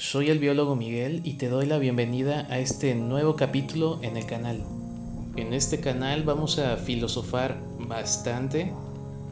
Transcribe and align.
soy 0.00 0.30
el 0.30 0.38
biólogo 0.38 0.76
Miguel 0.76 1.20
y 1.24 1.34
te 1.34 1.50
doy 1.50 1.66
la 1.66 1.76
bienvenida 1.76 2.46
a 2.48 2.58
este 2.58 2.94
nuevo 2.94 3.36
capítulo 3.36 3.98
en 4.00 4.16
el 4.16 4.24
canal. 4.24 4.62
En 5.36 5.52
este 5.52 5.80
canal 5.80 6.22
vamos 6.22 6.58
a 6.58 6.78
filosofar 6.78 7.60
bastante 7.80 8.72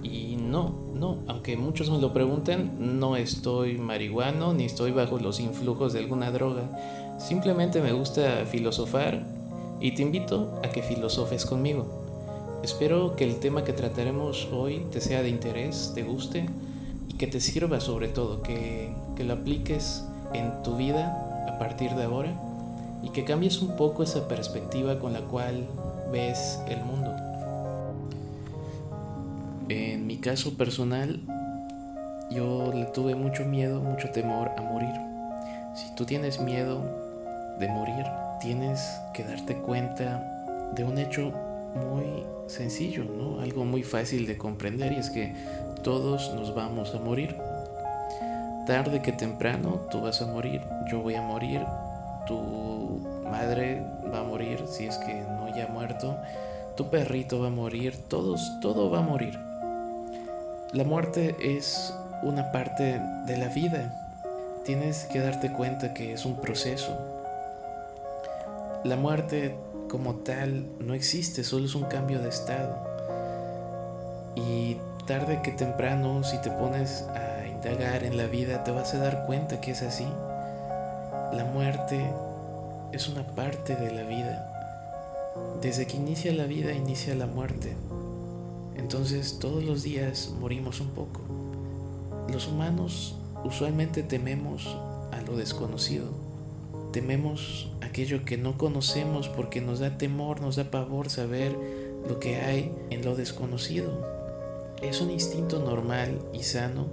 y 0.03 0.37
no, 0.37 0.75
no, 0.93 1.21
aunque 1.27 1.57
muchos 1.57 1.89
me 1.89 1.99
lo 1.99 2.13
pregunten, 2.13 2.99
no 2.99 3.17
estoy 3.17 3.79
marihuano 3.79 4.53
ni 4.53 4.67
estoy 4.67 4.91
bajo 4.93 5.19
los 5.19 5.41
influjos 5.41 5.95
de 5.95 6.01
alguna 6.01 6.31
droga. 6.31 7.17
Simplemente 7.19 7.81
me 7.81 7.95
gusta 7.95 8.45
filosofar 8.45 9.27
y 9.81 9.93
te 9.93 10.03
invito 10.03 10.61
a 10.63 10.69
que 10.69 10.83
filosofes 10.83 11.47
conmigo. 11.47 12.61
Espero 12.63 13.17
que 13.17 13.25
el 13.25 13.37
tema 13.37 13.65
que 13.65 13.73
trataremos 13.73 14.47
hoy 14.53 14.83
te 14.93 15.01
sea 15.01 15.23
de 15.23 15.31
interés, 15.31 15.93
te 15.95 16.03
guste 16.03 16.47
y 17.09 17.15
que 17.15 17.27
te 17.27 17.41
sirva 17.41 17.81
sobre 17.81 18.09
todo, 18.09 18.43
que, 18.43 18.95
que 19.17 19.25
lo 19.25 19.33
apliques 19.33 20.05
en 20.35 20.63
tu 20.63 20.77
vida 20.77 21.47
a 21.49 21.59
partir 21.59 21.95
de 21.95 22.05
ahora 22.05 22.33
y 23.03 23.11
que 23.11 23.25
cambies 23.25 23.63
un 23.63 23.77
poco 23.77 24.03
esa 24.03 24.29
perspectiva 24.29 24.99
con 24.99 25.13
la 25.13 25.21
cual 25.21 25.67
ves 26.11 26.61
el 26.69 26.83
mundo. 26.83 27.15
En 29.69 30.07
mi 30.07 30.17
caso 30.19 30.57
personal, 30.57 31.21
yo 32.31 32.73
le 32.75 32.87
tuve 32.87 33.15
mucho 33.15 33.45
miedo, 33.45 33.81
mucho 33.81 34.11
temor 34.11 34.51
a 34.57 34.63
morir. 34.63 34.95
Si 35.75 35.95
tú 35.95 36.05
tienes 36.05 36.41
miedo 36.41 36.83
de 37.59 37.69
morir, 37.69 38.05
tienes 38.41 38.81
que 39.15 39.25
darte 39.25 39.57
cuenta 39.57 40.71
de 40.75 40.85
un 40.85 40.99
hecho 40.99 41.33
muy 41.75 42.25
sencillo, 42.47 43.05
¿no? 43.05 43.41
Algo 43.41 43.65
muy 43.65 43.83
fácil 43.83 44.27
de 44.27 44.37
comprender 44.37 44.93
y 44.93 44.97
es 44.97 45.11
que 45.11 45.35
todos 45.83 46.35
nos 46.35 46.55
vamos 46.55 46.95
a 46.95 46.99
morir. 46.99 47.37
Tarde 48.69 49.01
que 49.01 49.13
temprano 49.13 49.87
tú 49.91 50.03
vas 50.03 50.21
a 50.21 50.27
morir, 50.27 50.61
yo 50.93 51.01
voy 51.01 51.15
a 51.15 51.23
morir, 51.23 51.65
tu 52.27 53.01
madre 53.25 53.83
va 54.13 54.19
a 54.21 54.23
morir 54.23 54.63
si 54.69 54.85
es 54.85 54.99
que 54.99 55.23
no 55.23 55.49
ya 55.57 55.65
ha 55.65 55.69
muerto, 55.69 56.19
tu 56.77 56.91
perrito 56.91 57.41
va 57.41 57.47
a 57.47 57.51
morir, 57.51 57.97
todos, 58.09 58.61
todo 58.61 58.91
va 58.91 58.99
a 58.99 59.01
morir. 59.01 59.41
La 60.75 60.85
muerte 60.85 61.35
es 61.41 61.95
una 62.23 62.53
parte 62.53 63.01
de 63.25 63.39
la 63.39 63.49
vida. 63.49 63.91
Tienes 64.67 65.07
que 65.07 65.21
darte 65.21 65.51
cuenta 65.51 65.95
que 65.95 66.13
es 66.13 66.27
un 66.27 66.37
proceso. 66.37 66.95
La 68.85 68.97
muerte 68.97 69.57
como 69.89 70.17
tal 70.17 70.67
no 70.79 70.93
existe, 70.93 71.43
solo 71.43 71.65
es 71.65 71.75
un 71.75 71.85
cambio 71.85 72.21
de 72.21 72.29
estado. 72.29 72.77
Y 74.37 74.77
tarde 75.07 75.41
que 75.43 75.53
temprano, 75.53 76.23
si 76.23 76.37
te 76.43 76.51
pones 76.51 77.07
a 77.15 77.38
indagar 77.59 78.05
en 78.05 78.17
la 78.17 78.27
vida, 78.27 78.65
te 78.65 78.71
vas 78.71 78.95
a 78.95 78.99
dar 78.99 79.27
cuenta 79.27 79.61
que 79.61 79.73
es 79.73 79.83
así. 79.83 80.07
La 81.33 81.45
muerte 81.45 82.01
es 82.93 83.09
una 83.09 83.27
parte 83.27 83.77
de 83.77 83.93
la 83.93 84.03
vida. 84.03 84.55
Desde 85.61 85.87
que 85.87 85.97
inicia 85.97 86.33
la 86.33 86.45
vida, 86.45 86.73
inicia 86.73 87.15
la 87.15 87.27
muerte. 87.27 87.77
Entonces 88.77 89.39
todos 89.39 89.65
los 89.65 89.83
días 89.83 90.31
morimos 90.41 90.81
un 90.81 90.91
poco. 90.91 91.21
Los 92.33 92.47
humanos 92.49 93.17
usualmente 93.45 94.03
tememos 94.03 94.77
a 95.13 95.21
lo 95.23 95.37
desconocido 95.37 96.29
Tememos 96.93 97.69
aquello 97.83 98.25
que 98.25 98.39
no 98.39 98.57
conocemos 98.57 99.29
porque 99.29 99.61
nos 99.61 99.79
da 99.79 99.99
temor, 99.99 100.41
nos 100.41 100.57
da 100.57 100.71
pavor 100.71 101.11
saber 101.11 101.55
lo 102.09 102.19
que 102.19 102.37
hay 102.37 102.73
en 102.89 103.05
lo 103.05 103.15
desconocido. 103.15 104.07
Es 104.81 105.03
un 105.03 105.11
instinto 105.11 105.59
normal 105.59 106.19
y 106.33 106.45
sano 106.45 106.87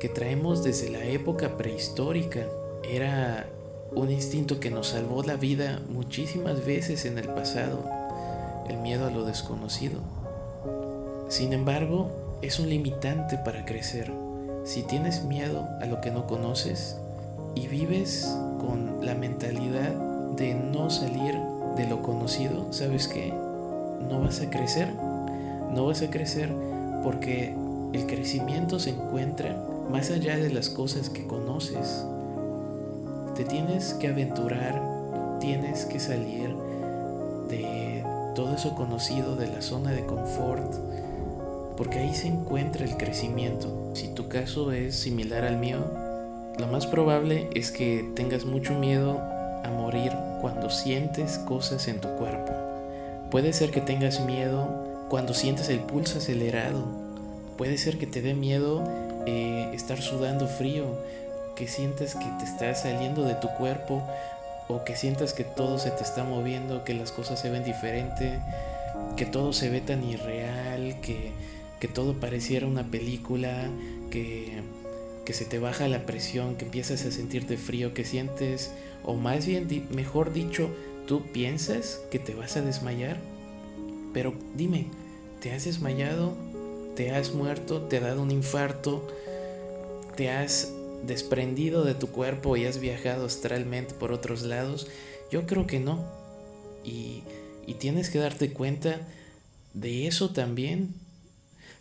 que 0.00 0.08
traemos 0.08 0.64
desde 0.64 0.88
la 0.88 1.04
época 1.04 1.58
prehistórica. 1.58 2.46
Era 2.82 3.46
un 3.94 4.10
instinto 4.10 4.58
que 4.58 4.70
nos 4.70 4.88
salvó 4.88 5.22
la 5.22 5.36
vida 5.36 5.80
muchísimas 5.88 6.64
veces 6.64 7.04
en 7.04 7.18
el 7.18 7.28
pasado, 7.28 7.84
el 8.68 8.78
miedo 8.78 9.06
a 9.06 9.10
lo 9.10 9.24
desconocido. 9.24 10.00
Sin 11.28 11.52
embargo, 11.52 12.10
es 12.40 12.58
un 12.58 12.70
limitante 12.70 13.36
para 13.36 13.66
crecer. 13.66 14.10
Si 14.64 14.82
tienes 14.82 15.24
miedo 15.24 15.68
a 15.80 15.86
lo 15.86 16.00
que 16.00 16.10
no 16.10 16.26
conoces 16.26 16.96
y 17.54 17.68
vives 17.68 18.34
con 18.58 19.04
la 19.04 19.14
mentalidad 19.14 19.92
de 20.36 20.54
no 20.54 20.88
salir 20.88 21.34
de 21.76 21.86
lo 21.86 22.00
conocido, 22.02 22.72
¿sabes 22.72 23.06
qué? 23.06 23.34
No 24.08 24.22
vas 24.22 24.40
a 24.40 24.48
crecer. 24.48 24.94
No 25.74 25.86
vas 25.86 26.00
a 26.00 26.10
crecer 26.10 26.50
porque 27.04 27.54
el 27.92 28.06
crecimiento 28.06 28.78
se 28.78 28.90
encuentra 28.90 29.56
más 29.90 30.10
allá 30.10 30.36
de 30.36 30.50
las 30.50 30.70
cosas 30.70 31.10
que 31.10 31.26
conoces. 31.26 32.04
Te 33.34 33.44
tienes 33.44 33.94
que 33.94 34.08
aventurar, 34.08 34.80
tienes 35.40 35.84
que 35.84 35.98
salir 35.98 36.54
de 37.48 38.04
todo 38.34 38.54
eso 38.54 38.74
conocido, 38.74 39.36
de 39.36 39.48
la 39.48 39.60
zona 39.60 39.90
de 39.90 40.06
confort, 40.06 40.74
porque 41.76 41.98
ahí 41.98 42.14
se 42.14 42.28
encuentra 42.28 42.84
el 42.84 42.96
crecimiento. 42.96 43.90
Si 43.94 44.08
tu 44.08 44.28
caso 44.28 44.72
es 44.72 44.94
similar 44.94 45.44
al 45.44 45.58
mío, 45.58 45.78
lo 46.58 46.66
más 46.68 46.86
probable 46.86 47.50
es 47.54 47.70
que 47.70 48.08
tengas 48.14 48.44
mucho 48.44 48.74
miedo 48.74 49.20
a 49.64 49.70
morir 49.70 50.12
cuando 50.40 50.70
sientes 50.70 51.38
cosas 51.38 51.88
en 51.88 52.00
tu 52.00 52.08
cuerpo. 52.16 52.52
Puede 53.30 53.52
ser 53.52 53.70
que 53.70 53.80
tengas 53.80 54.24
miedo 54.24 55.06
cuando 55.08 55.34
sientes 55.34 55.68
el 55.68 55.80
pulso 55.80 56.18
acelerado. 56.18 56.84
Puede 57.56 57.78
ser 57.78 57.98
que 57.98 58.06
te 58.06 58.22
dé 58.22 58.34
miedo 58.34 58.84
eh, 59.30 59.74
estar 59.74 60.00
sudando 60.00 60.46
frío, 60.46 60.84
que 61.56 61.68
sientes 61.68 62.14
que 62.14 62.26
te 62.38 62.44
estás 62.44 62.82
saliendo 62.82 63.24
de 63.24 63.34
tu 63.34 63.48
cuerpo 63.48 64.02
o 64.68 64.84
que 64.84 64.96
sientas 64.96 65.32
que 65.32 65.44
todo 65.44 65.78
se 65.78 65.90
te 65.90 66.02
está 66.02 66.24
moviendo, 66.24 66.84
que 66.84 66.94
las 66.94 67.12
cosas 67.12 67.40
se 67.40 67.50
ven 67.50 67.64
diferente, 67.64 68.40
que 69.16 69.26
todo 69.26 69.52
se 69.52 69.68
ve 69.68 69.80
tan 69.80 70.04
irreal, 70.04 71.00
que, 71.00 71.32
que 71.80 71.88
todo 71.88 72.18
pareciera 72.20 72.66
una 72.66 72.84
película, 72.84 73.68
que 74.10 74.62
que 75.30 75.34
se 75.34 75.44
te 75.44 75.60
baja 75.60 75.86
la 75.86 76.06
presión, 76.06 76.56
que 76.56 76.64
empiezas 76.64 77.04
a 77.04 77.12
sentirte 77.12 77.56
frío, 77.56 77.94
que 77.94 78.04
sientes, 78.04 78.72
o 79.04 79.14
más 79.14 79.46
bien, 79.46 79.68
mejor 79.90 80.32
dicho, 80.32 80.70
tú 81.06 81.22
piensas 81.32 82.00
que 82.10 82.18
te 82.18 82.34
vas 82.34 82.56
a 82.56 82.62
desmayar. 82.62 83.18
Pero 84.12 84.34
dime, 84.56 84.86
¿te 85.40 85.52
has 85.52 85.66
desmayado? 85.66 86.34
¿Te 87.00 87.12
has 87.12 87.32
muerto? 87.32 87.80
¿Te 87.80 87.96
ha 87.96 88.00
dado 88.00 88.20
un 88.20 88.30
infarto? 88.30 89.08
¿Te 90.18 90.28
has 90.28 90.70
desprendido 91.06 91.82
de 91.82 91.94
tu 91.94 92.08
cuerpo 92.08 92.58
y 92.58 92.66
has 92.66 92.78
viajado 92.78 93.24
astralmente 93.24 93.94
por 93.94 94.12
otros 94.12 94.42
lados? 94.42 94.86
Yo 95.32 95.46
creo 95.46 95.66
que 95.66 95.80
no. 95.80 96.04
Y, 96.84 97.22
y 97.66 97.72
tienes 97.78 98.10
que 98.10 98.18
darte 98.18 98.52
cuenta 98.52 99.00
de 99.72 100.08
eso 100.08 100.34
también. 100.34 100.92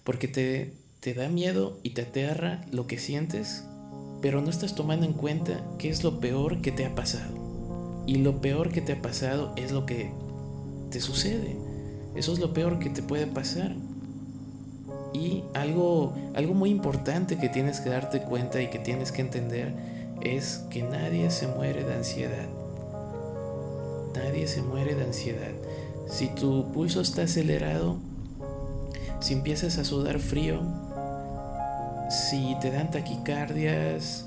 Porque 0.06 0.30
te, 0.30 0.72
te 1.02 1.14
da 1.14 1.28
miedo 1.28 1.78
y 1.84 1.90
te 1.90 2.04
aterra 2.04 2.66
lo 2.72 2.88
que 2.88 2.98
sientes, 2.98 3.66
pero 4.22 4.40
no 4.40 4.50
estás 4.50 4.74
tomando 4.74 5.06
en 5.06 5.12
cuenta 5.12 5.62
qué 5.80 5.90
es 5.90 6.02
lo 6.02 6.22
peor 6.22 6.62
que 6.62 6.72
te 6.72 6.86
ha 6.86 6.96
pasado. 6.96 8.06
Y 8.08 8.20
lo 8.20 8.40
peor 8.40 8.72
que 8.72 8.80
te 8.80 8.94
ha 8.94 9.02
pasado 9.02 9.52
es 9.58 9.74
lo 9.74 9.86
que 9.86 10.14
te 10.92 11.02
sucede. 11.02 11.58
Eso 12.16 12.32
es 12.32 12.40
lo 12.40 12.54
peor 12.54 12.80
que 12.80 12.90
te 12.90 13.04
puede 13.04 13.28
pasar. 13.28 13.76
Y 15.14 15.44
algo, 15.54 16.14
algo 16.36 16.54
muy 16.54 16.70
importante 16.70 17.38
que 17.38 17.50
tienes 17.50 17.80
que 17.80 17.90
darte 17.90 18.22
cuenta 18.22 18.62
y 18.62 18.70
que 18.70 18.80
tienes 18.80 19.12
que 19.12 19.22
entender 19.22 19.74
es 20.22 20.64
que 20.70 20.84
nadie 20.84 21.32
se 21.32 21.48
muere 21.48 21.84
de 21.84 21.96
ansiedad. 21.96 22.48
Nadie 24.16 24.48
se 24.48 24.62
muere 24.62 24.96
de 24.96 25.06
ansiedad. 25.06 25.52
Si 26.08 26.28
tu 26.28 26.72
pulso 26.72 27.02
está 27.02 27.24
acelerado, 27.24 27.98
si 29.20 29.34
empiezas 29.34 29.78
a 29.78 29.86
sudar 29.86 30.20
frío, 30.20 30.62
si 32.10 32.56
te 32.62 32.72
dan 32.72 32.90
taquicardias, 32.90 34.26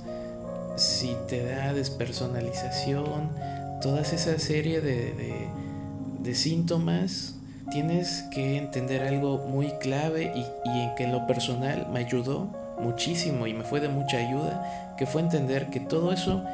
si 0.76 1.16
te 1.28 1.44
da 1.44 1.72
despersonalización, 1.72 3.30
toda 3.82 4.02
esa 4.02 4.38
serie 4.38 4.80
de, 4.80 6.34
síntomas, 6.34 7.34
tienes 7.72 8.24
que 8.30 8.58
entender 8.58 9.02
algo 9.02 9.38
muy 9.38 9.68
clave 9.78 10.30
y, 10.36 10.44
en 10.68 10.94
que 10.94 11.04
en 11.04 11.12
lo 11.12 11.26
personal 11.26 11.86
me 11.90 12.00
ayudó 12.00 12.48
muchísimo 12.78 13.46
y 13.46 13.54
me 13.54 13.64
fue 13.64 13.80
de 13.80 13.88
mucha 13.88 14.18
ayuda, 14.18 14.94
que 14.98 15.06
fue 15.06 15.22
entender 15.22 15.70
que 15.70 15.80
todo 15.80 16.12
eso 16.12 16.44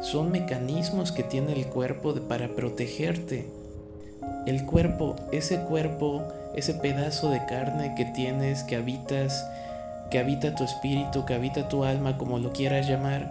son 0.00 0.32
mecanismos 0.32 1.12
que 1.12 1.22
tiene 1.22 1.52
el 1.52 1.66
cuerpo 1.66 2.14
para 2.28 2.48
protegerte. 2.48 3.48
El 4.46 4.66
cuerpo, 4.66 5.14
ese 5.30 5.60
cuerpo, 5.60 6.24
ese 6.56 6.74
pedazo 6.74 7.30
de 7.30 7.46
carne 7.46 7.94
que 7.96 8.06
tienes, 8.06 8.64
que 8.64 8.74
habitas, 8.74 9.46
que 10.10 10.18
habita 10.18 10.56
tu 10.56 10.64
espíritu, 10.64 11.24
que 11.24 11.34
habita 11.34 11.68
tu 11.68 11.84
alma, 11.84 12.18
como 12.18 12.40
lo 12.40 12.52
quieras 12.52 12.88
llamar, 12.88 13.30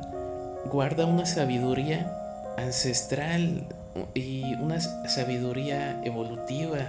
guarda 0.72 1.06
una 1.06 1.26
sabiduría 1.26 2.10
ancestral 2.58 3.64
y 4.14 4.54
una 4.56 4.80
sabiduría 4.80 6.00
evolutiva. 6.06 6.86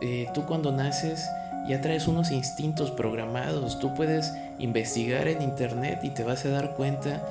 Eh, 0.00 0.28
tú 0.34 0.44
cuando 0.46 0.72
naces 0.72 1.26
ya 1.68 1.80
traes 1.80 2.06
unos 2.06 2.30
instintos 2.30 2.90
programados, 2.90 3.78
tú 3.78 3.94
puedes 3.94 4.32
investigar 4.58 5.26
en 5.28 5.42
internet 5.42 6.00
y 6.02 6.10
te 6.10 6.22
vas 6.22 6.44
a 6.44 6.50
dar 6.50 6.74
cuenta 6.74 7.26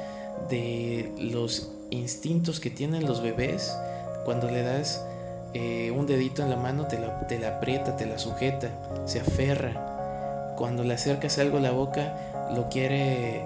de 0.49 1.13
los 1.17 1.71
instintos 1.89 2.59
que 2.59 2.69
tienen 2.69 3.05
los 3.05 3.21
bebés 3.21 3.75
cuando 4.25 4.49
le 4.49 4.63
das 4.63 5.05
eh, 5.53 5.91
un 5.91 6.05
dedito 6.05 6.43
en 6.43 6.49
la 6.49 6.57
mano, 6.57 6.85
te 6.85 6.99
la, 6.99 7.27
te 7.27 7.39
la 7.39 7.57
aprieta, 7.57 7.95
te 7.95 8.05
la 8.05 8.17
sujeta, 8.19 8.67
se 9.05 9.21
aferra. 9.21 10.53
Cuando 10.57 10.83
le 10.83 10.93
acercas 10.95 11.37
algo 11.39 11.57
a 11.57 11.61
la 11.61 11.71
boca, 11.71 12.49
lo 12.53 12.67
quiere, 12.67 13.45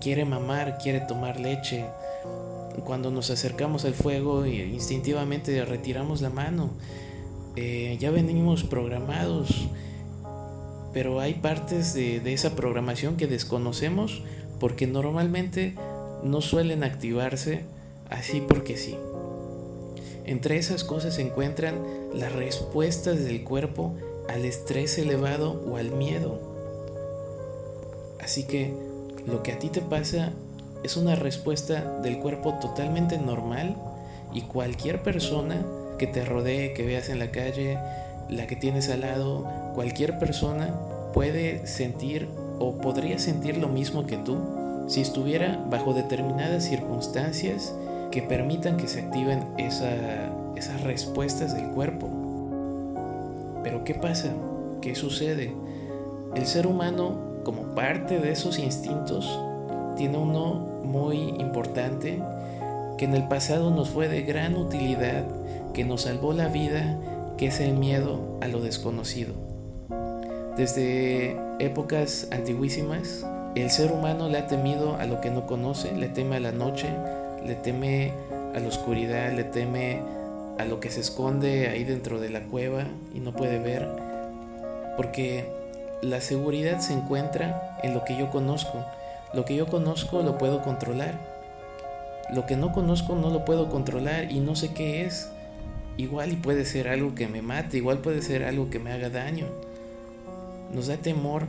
quiere 0.00 0.24
mamar, 0.24 0.78
quiere 0.78 1.00
tomar 1.00 1.38
leche. 1.38 1.84
Cuando 2.84 3.12
nos 3.12 3.30
acercamos 3.30 3.84
al 3.84 3.94
fuego, 3.94 4.44
instintivamente 4.46 5.64
retiramos 5.64 6.22
la 6.22 6.30
mano. 6.30 6.70
Eh, 7.56 7.96
ya 8.00 8.10
venimos 8.10 8.64
programados, 8.64 9.68
pero 10.92 11.20
hay 11.20 11.34
partes 11.34 11.92
de, 11.94 12.20
de 12.20 12.32
esa 12.32 12.56
programación 12.56 13.16
que 13.16 13.26
desconocemos 13.26 14.22
porque 14.58 14.86
normalmente 14.86 15.74
no 16.22 16.40
suelen 16.40 16.84
activarse 16.84 17.64
así 18.08 18.40
porque 18.40 18.76
sí. 18.76 18.96
Entre 20.24 20.56
esas 20.56 20.84
cosas 20.84 21.16
se 21.16 21.22
encuentran 21.22 21.82
las 22.14 22.32
respuestas 22.32 23.24
del 23.24 23.42
cuerpo 23.42 23.94
al 24.28 24.44
estrés 24.44 24.98
elevado 24.98 25.62
o 25.66 25.76
al 25.76 25.90
miedo. 25.90 26.40
Así 28.22 28.44
que 28.44 28.72
lo 29.26 29.42
que 29.42 29.52
a 29.52 29.58
ti 29.58 29.68
te 29.68 29.80
pasa 29.80 30.32
es 30.82 30.96
una 30.96 31.16
respuesta 31.16 32.00
del 32.00 32.18
cuerpo 32.18 32.54
totalmente 32.60 33.18
normal 33.18 33.76
y 34.32 34.42
cualquier 34.42 35.02
persona 35.02 35.64
que 36.02 36.08
te 36.08 36.24
rodee, 36.24 36.72
que 36.72 36.84
veas 36.84 37.10
en 37.10 37.20
la 37.20 37.30
calle, 37.30 37.78
la 38.28 38.48
que 38.48 38.56
tienes 38.56 38.90
al 38.90 39.02
lado, 39.02 39.46
cualquier 39.72 40.18
persona 40.18 40.74
puede 41.14 41.64
sentir 41.68 42.28
o 42.58 42.72
podría 42.78 43.20
sentir 43.20 43.56
lo 43.56 43.68
mismo 43.68 44.04
que 44.04 44.16
tú 44.16 44.36
si 44.88 45.00
estuviera 45.00 45.64
bajo 45.70 45.94
determinadas 45.94 46.64
circunstancias 46.64 47.72
que 48.10 48.20
permitan 48.20 48.78
que 48.78 48.88
se 48.88 49.02
activen 49.02 49.44
esas 49.58 50.80
respuestas 50.82 51.54
del 51.54 51.68
cuerpo. 51.68 52.08
Pero 53.62 53.84
¿qué 53.84 53.94
pasa? 53.94 54.32
¿Qué 54.80 54.96
sucede? 54.96 55.54
El 56.34 56.46
ser 56.46 56.66
humano, 56.66 57.16
como 57.44 57.76
parte 57.76 58.18
de 58.18 58.32
esos 58.32 58.58
instintos, 58.58 59.38
tiene 59.96 60.18
uno 60.18 60.54
muy 60.82 61.28
importante 61.38 62.20
que 62.98 63.04
en 63.04 63.14
el 63.14 63.28
pasado 63.28 63.70
nos 63.70 63.90
fue 63.90 64.08
de 64.08 64.22
gran 64.22 64.56
utilidad, 64.56 65.22
que 65.72 65.84
nos 65.84 66.02
salvó 66.02 66.32
la 66.32 66.48
vida, 66.48 66.98
que 67.36 67.46
es 67.46 67.60
el 67.60 67.74
miedo 67.74 68.38
a 68.40 68.48
lo 68.48 68.60
desconocido. 68.60 69.34
Desde 70.56 71.36
épocas 71.58 72.28
antiguísimas, 72.30 73.26
el 73.54 73.70
ser 73.70 73.92
humano 73.92 74.28
le 74.28 74.38
ha 74.38 74.46
temido 74.46 74.96
a 74.96 75.06
lo 75.06 75.20
que 75.20 75.30
no 75.30 75.46
conoce, 75.46 75.92
le 75.92 76.08
teme 76.08 76.36
a 76.36 76.40
la 76.40 76.52
noche, 76.52 76.88
le 77.46 77.54
teme 77.54 78.12
a 78.54 78.60
la 78.60 78.68
oscuridad, 78.68 79.32
le 79.32 79.44
teme 79.44 80.02
a 80.58 80.64
lo 80.64 80.80
que 80.80 80.90
se 80.90 81.00
esconde 81.00 81.68
ahí 81.68 81.84
dentro 81.84 82.20
de 82.20 82.30
la 82.30 82.40
cueva 82.42 82.84
y 83.14 83.20
no 83.20 83.32
puede 83.32 83.58
ver, 83.58 83.88
porque 84.96 85.46
la 86.02 86.20
seguridad 86.20 86.80
se 86.80 86.92
encuentra 86.92 87.78
en 87.82 87.94
lo 87.94 88.04
que 88.04 88.16
yo 88.16 88.30
conozco. 88.30 88.84
Lo 89.32 89.44
que 89.44 89.54
yo 89.54 89.66
conozco 89.66 90.22
lo 90.22 90.36
puedo 90.36 90.62
controlar. 90.62 91.14
Lo 92.30 92.44
que 92.44 92.56
no 92.56 92.72
conozco 92.72 93.14
no 93.14 93.30
lo 93.30 93.44
puedo 93.44 93.70
controlar 93.70 94.30
y 94.30 94.40
no 94.40 94.56
sé 94.56 94.74
qué 94.74 95.06
es. 95.06 95.30
Igual 95.96 96.32
y 96.32 96.36
puede 96.36 96.64
ser 96.64 96.88
algo 96.88 97.14
que 97.14 97.28
me 97.28 97.42
mate, 97.42 97.76
igual 97.76 97.98
puede 97.98 98.22
ser 98.22 98.44
algo 98.44 98.70
que 98.70 98.78
me 98.78 98.92
haga 98.92 99.10
daño. 99.10 99.46
Nos 100.72 100.86
da 100.86 100.96
temor 100.96 101.46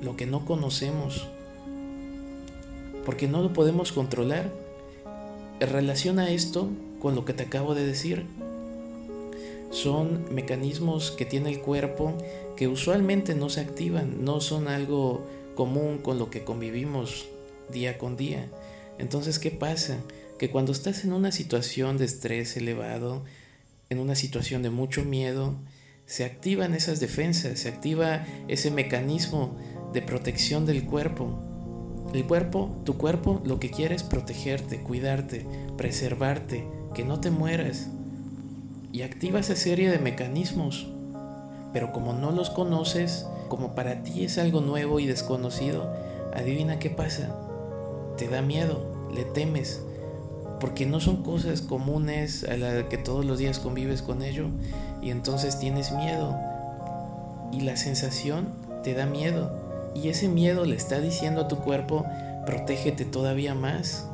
lo 0.00 0.16
que 0.16 0.26
no 0.26 0.44
conocemos 0.44 1.28
porque 3.04 3.26
no 3.26 3.42
lo 3.42 3.52
podemos 3.52 3.92
controlar. 3.92 4.50
Relaciona 5.58 6.30
esto 6.30 6.68
con 7.00 7.14
lo 7.14 7.24
que 7.24 7.32
te 7.32 7.44
acabo 7.44 7.74
de 7.74 7.86
decir. 7.86 8.26
Son 9.70 10.24
mecanismos 10.32 11.10
que 11.10 11.24
tiene 11.24 11.50
el 11.50 11.60
cuerpo 11.60 12.16
que 12.56 12.68
usualmente 12.68 13.34
no 13.34 13.50
se 13.50 13.60
activan, 13.60 14.24
no 14.24 14.40
son 14.40 14.68
algo 14.68 15.24
común 15.54 15.98
con 15.98 16.18
lo 16.18 16.30
que 16.30 16.44
convivimos 16.44 17.28
día 17.70 17.98
con 17.98 18.16
día. 18.16 18.48
Entonces, 18.98 19.38
¿qué 19.38 19.50
pasa? 19.50 19.98
Que 20.38 20.50
cuando 20.50 20.72
estás 20.72 21.04
en 21.04 21.12
una 21.12 21.32
situación 21.32 21.98
de 21.98 22.04
estrés 22.04 22.56
elevado, 22.56 23.22
en 23.90 23.98
una 23.98 24.14
situación 24.14 24.62
de 24.62 24.70
mucho 24.70 25.04
miedo, 25.04 25.56
se 26.06 26.24
activan 26.24 26.74
esas 26.74 27.00
defensas, 27.00 27.60
se 27.60 27.68
activa 27.68 28.24
ese 28.48 28.70
mecanismo 28.70 29.56
de 29.92 30.00
protección 30.02 30.64
del 30.64 30.84
cuerpo 30.84 31.50
el 32.12 32.26
cuerpo, 32.26 32.70
tu 32.84 32.96
cuerpo 32.98 33.40
lo 33.44 33.60
que 33.60 33.70
quiere 33.70 33.94
es 33.94 34.02
protegerte, 34.02 34.80
cuidarte, 34.82 35.46
preservarte, 35.76 36.66
que 36.92 37.04
no 37.04 37.20
te 37.20 37.30
mueras. 37.30 37.86
Y 38.92 39.02
activa 39.02 39.38
esa 39.38 39.54
serie 39.54 39.88
de 39.90 40.00
mecanismos. 40.00 40.88
Pero 41.72 41.92
como 41.92 42.12
no 42.12 42.32
los 42.32 42.50
conoces, 42.50 43.26
como 43.48 43.76
para 43.76 44.02
ti 44.02 44.24
es 44.24 44.38
algo 44.38 44.60
nuevo 44.60 44.98
y 44.98 45.06
desconocido, 45.06 45.94
adivina 46.34 46.80
qué 46.80 46.90
pasa. 46.90 47.36
Te 48.16 48.26
da 48.26 48.42
miedo, 48.42 49.08
le 49.14 49.24
temes, 49.24 49.80
porque 50.60 50.86
no 50.86 51.00
son 51.00 51.22
cosas 51.22 51.62
comunes 51.62 52.44
a 52.44 52.56
las 52.56 52.84
que 52.84 52.98
todos 52.98 53.24
los 53.24 53.38
días 53.38 53.58
convives 53.58 54.02
con 54.02 54.22
ello 54.22 54.48
y 55.02 55.10
entonces 55.10 55.58
tienes 55.58 55.92
miedo. 55.92 56.38
Y 57.52 57.62
la 57.62 57.76
sensación 57.76 58.48
te 58.84 58.94
da 58.94 59.06
miedo 59.06 59.50
y 59.94 60.08
ese 60.08 60.28
miedo 60.28 60.64
le 60.64 60.76
está 60.76 61.00
diciendo 61.00 61.42
a 61.42 61.48
tu 61.48 61.56
cuerpo, 61.56 62.06
protégete 62.46 63.04
todavía 63.04 63.54
más. 63.54 64.06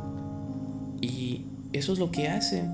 Y 1.00 1.46
eso 1.72 1.92
es 1.92 1.98
lo 1.98 2.10
que 2.10 2.28
hace. 2.28 2.64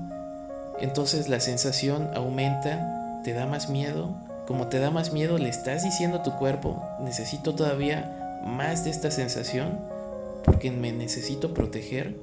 Entonces 0.79 1.29
la 1.29 1.39
sensación 1.39 2.09
aumenta, 2.15 3.21
te 3.23 3.33
da 3.33 3.45
más 3.45 3.69
miedo. 3.69 4.15
Como 4.47 4.67
te 4.67 4.79
da 4.79 4.91
más 4.91 5.13
miedo, 5.13 5.37
le 5.37 5.49
estás 5.49 5.83
diciendo 5.83 6.17
a 6.17 6.23
tu 6.23 6.35
cuerpo, 6.35 6.83
necesito 7.01 7.55
todavía 7.55 8.41
más 8.45 8.83
de 8.83 8.89
esta 8.89 9.09
sensación 9.09 9.79
porque 10.43 10.71
me 10.71 10.91
necesito 10.91 11.53
proteger. 11.53 12.17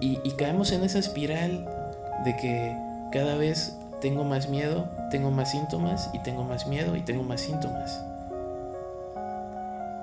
Y, 0.00 0.16
caemos 0.32 0.72
en 0.72 0.84
esa 0.84 0.98
espiral 0.98 1.66
de 2.24 2.36
que 2.36 2.76
cada 3.12 3.36
vez 3.36 3.76
tengo 4.00 4.24
más 4.24 4.48
miedo, 4.48 4.88
tengo 5.10 5.30
más 5.30 5.50
síntomas 5.50 6.10
y 6.12 6.18
tengo 6.20 6.44
más 6.44 6.66
miedo 6.66 6.96
y 6.96 7.00
tengo 7.00 7.22
más 7.22 7.40
síntomas. 7.40 8.02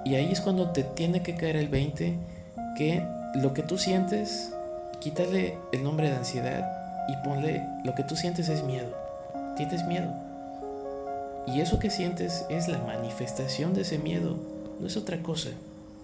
Y 0.05 0.15
ahí 0.15 0.31
es 0.31 0.41
cuando 0.41 0.71
te 0.71 0.83
tiene 0.83 1.21
que 1.21 1.35
caer 1.35 1.55
el 1.55 1.69
20 1.69 2.17
que 2.75 3.05
lo 3.35 3.53
que 3.53 3.63
tú 3.63 3.77
sientes, 3.77 4.51
quítale 4.99 5.57
el 5.71 5.83
nombre 5.83 6.09
de 6.09 6.15
ansiedad 6.15 7.05
y 7.07 7.15
ponle 7.17 7.65
lo 7.83 7.93
que 7.93 8.03
tú 8.03 8.15
sientes 8.15 8.49
es 8.49 8.63
miedo. 8.63 8.89
Tienes 9.55 9.85
miedo. 9.85 10.11
Y 11.45 11.61
eso 11.61 11.79
que 11.79 11.89
sientes 11.89 12.45
es 12.49 12.67
la 12.67 12.79
manifestación 12.79 13.73
de 13.73 13.81
ese 13.81 13.99
miedo, 13.99 14.37
no 14.79 14.87
es 14.87 14.97
otra 14.97 15.21
cosa. 15.21 15.49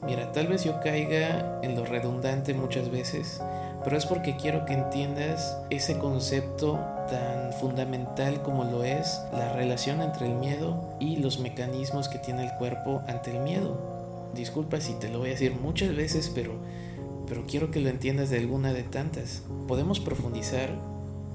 Mira, 0.05 0.31
tal 0.31 0.47
vez 0.47 0.63
yo 0.63 0.79
caiga 0.79 1.59
en 1.61 1.75
lo 1.75 1.85
redundante 1.85 2.53
muchas 2.53 2.89
veces, 2.89 3.41
pero 3.83 3.97
es 3.97 4.05
porque 4.05 4.35
quiero 4.35 4.65
que 4.65 4.73
entiendas 4.73 5.57
ese 5.69 5.97
concepto 5.97 6.79
tan 7.09 7.53
fundamental 7.53 8.41
como 8.41 8.63
lo 8.63 8.83
es 8.83 9.21
la 9.31 9.53
relación 9.53 10.01
entre 10.01 10.27
el 10.27 10.35
miedo 10.35 10.95
y 10.99 11.17
los 11.17 11.39
mecanismos 11.39 12.09
que 12.09 12.19
tiene 12.19 12.45
el 12.45 12.53
cuerpo 12.55 13.01
ante 13.07 13.31
el 13.31 13.39
miedo. 13.39 13.79
Disculpa 14.35 14.79
si 14.79 14.93
te 14.93 15.09
lo 15.09 15.19
voy 15.19 15.29
a 15.29 15.31
decir 15.31 15.55
muchas 15.55 15.95
veces, 15.95 16.31
pero, 16.33 16.53
pero 17.27 17.45
quiero 17.47 17.71
que 17.71 17.79
lo 17.79 17.89
entiendas 17.89 18.29
de 18.29 18.37
alguna 18.37 18.73
de 18.73 18.83
tantas. 18.83 19.43
Podemos 19.67 19.99
profundizar 19.99 20.69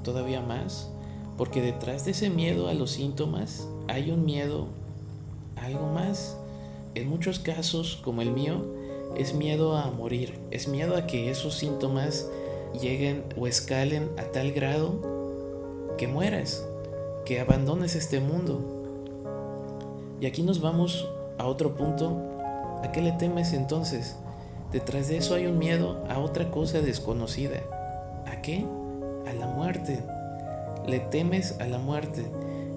todavía 0.02 0.40
más, 0.40 0.90
porque 1.36 1.60
detrás 1.60 2.04
de 2.04 2.12
ese 2.12 2.30
miedo 2.30 2.68
a 2.68 2.74
los 2.74 2.92
síntomas 2.92 3.66
hay 3.88 4.10
un 4.10 4.24
miedo 4.24 4.68
a 5.56 5.66
algo 5.66 5.88
más 5.88 6.36
en 6.94 7.08
muchos 7.08 7.40
casos, 7.40 7.98
como 8.04 8.22
el 8.22 8.30
mío, 8.30 8.64
es 9.16 9.34
miedo 9.34 9.76
a 9.76 9.90
morir, 9.90 10.38
es 10.50 10.68
miedo 10.68 10.96
a 10.96 11.06
que 11.06 11.30
esos 11.30 11.54
síntomas 11.54 12.28
lleguen 12.80 13.24
o 13.36 13.46
escalen 13.46 14.10
a 14.18 14.24
tal 14.24 14.52
grado 14.52 15.94
que 15.96 16.08
mueras, 16.08 16.66
que 17.24 17.40
abandones 17.40 17.94
este 17.94 18.20
mundo. 18.20 18.60
Y 20.20 20.26
aquí 20.26 20.42
nos 20.42 20.60
vamos 20.60 21.08
a 21.38 21.46
otro 21.46 21.76
punto. 21.76 22.16
¿A 22.82 22.92
qué 22.92 23.00
le 23.00 23.12
temes 23.12 23.52
entonces? 23.52 24.16
Detrás 24.72 25.08
de 25.08 25.18
eso 25.18 25.34
hay 25.34 25.46
un 25.46 25.58
miedo 25.58 26.04
a 26.08 26.18
otra 26.18 26.50
cosa 26.50 26.80
desconocida. 26.80 27.60
¿A 28.26 28.42
qué? 28.42 28.64
A 29.28 29.32
la 29.32 29.46
muerte. 29.46 30.02
Le 30.86 31.00
temes 31.00 31.60
a 31.60 31.66
la 31.66 31.78
muerte. 31.78 32.24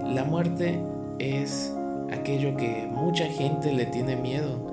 La 0.04 0.24
muerte 0.24 0.80
es 1.20 1.74
aquello 2.12 2.56
que 2.56 2.88
mucha 2.90 3.26
gente 3.26 3.74
le 3.74 3.86
tiene 3.86 4.16
miedo, 4.16 4.67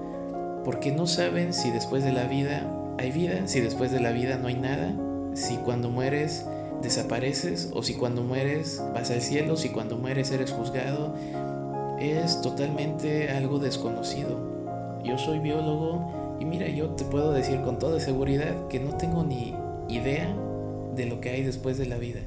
porque 0.65 0.93
no 0.93 1.07
saben 1.07 1.53
si 1.53 1.71
después 1.71 2.05
de 2.05 2.13
la 2.13 2.25
vida 2.25 2.71
hay 2.99 3.13
vida, 3.13 3.47
si 3.47 3.61
después 3.61 3.91
de 3.91 4.01
la 4.01 4.13
vida 4.13 4.39
no 4.39 4.49
hay 4.49 4.55
nada, 4.55 4.95
si 5.35 5.57
cuando 5.57 5.91
mueres 5.91 6.47
desapareces 6.83 7.71
o 7.75 7.83
si 7.83 7.95
cuando 7.95 8.23
mueres 8.23 8.83
vas 8.95 9.11
al 9.11 9.21
cielo, 9.21 9.57
si 9.57 9.71
cuando 9.71 9.97
mueres 9.97 10.31
eres 10.31 10.53
juzgado, 10.53 11.15
es 11.99 12.41
totalmente 12.41 13.31
algo 13.31 13.59
desconocido. 13.59 14.55
Yo 15.05 15.19
soy 15.19 15.39
biólogo 15.39 16.37
Y 16.41 16.47
mira, 16.47 16.67
yo 16.69 16.91
te 16.91 17.05
puedo 17.05 17.33
decir 17.33 17.61
con 17.61 17.79
toda 17.79 18.01
seguridad 18.01 18.67
que 18.69 18.81
no 18.81 18.97
tengo 18.97 19.23
ni 19.23 19.55
idea 19.89 20.35
de 20.97 21.07
lo 21.07 21.21
que 21.21 21.31
hay 21.31 21.45
después 21.45 21.79
de 21.79 21.87
la 21.87 21.97
vida. 21.97 22.21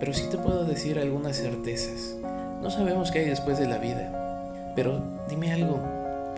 Pero 0.00 0.14
sí 0.14 0.24
te 0.30 0.38
puedo 0.38 0.64
decir 0.64 0.98
algunas 0.98 1.36
certezas. 1.36 2.16
No 2.62 2.70
sabemos 2.70 3.10
qué 3.10 3.20
hay 3.20 3.26
después 3.26 3.58
de 3.58 3.66
la 3.66 3.78
vida. 3.78 4.72
Pero 4.74 5.02
dime 5.28 5.52
algo, 5.52 5.80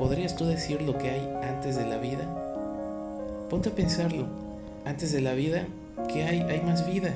¿podrías 0.01 0.35
tú 0.35 0.47
decir 0.47 0.81
lo 0.81 0.97
que 0.97 1.11
hay 1.11 1.31
antes 1.43 1.77
de 1.77 1.85
la 1.85 1.99
vida? 1.99 2.25
Ponte 3.51 3.69
a 3.69 3.75
pensarlo. 3.75 4.27
Antes 4.87 5.13
de 5.13 5.21
la 5.21 5.35
vida, 5.35 5.67
¿qué 6.09 6.25
hay? 6.25 6.41
Hay 6.41 6.63
más 6.63 6.91
vida. 6.91 7.13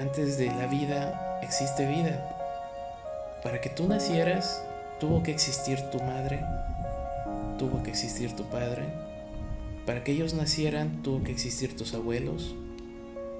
Antes 0.00 0.38
de 0.38 0.46
la 0.46 0.66
vida 0.68 1.38
existe 1.42 1.86
vida. 1.86 3.38
Para 3.42 3.60
que 3.60 3.68
tú 3.68 3.86
nacieras, 3.86 4.64
tuvo 5.00 5.22
que 5.22 5.32
existir 5.32 5.78
tu 5.90 5.98
madre, 5.98 6.40
tuvo 7.58 7.82
que 7.82 7.90
existir 7.90 8.34
tu 8.34 8.44
padre. 8.44 8.84
Para 9.84 10.04
que 10.04 10.12
ellos 10.12 10.32
nacieran, 10.32 11.02
tuvo 11.02 11.22
que 11.24 11.32
existir 11.32 11.76
tus 11.76 11.92
abuelos. 11.92 12.54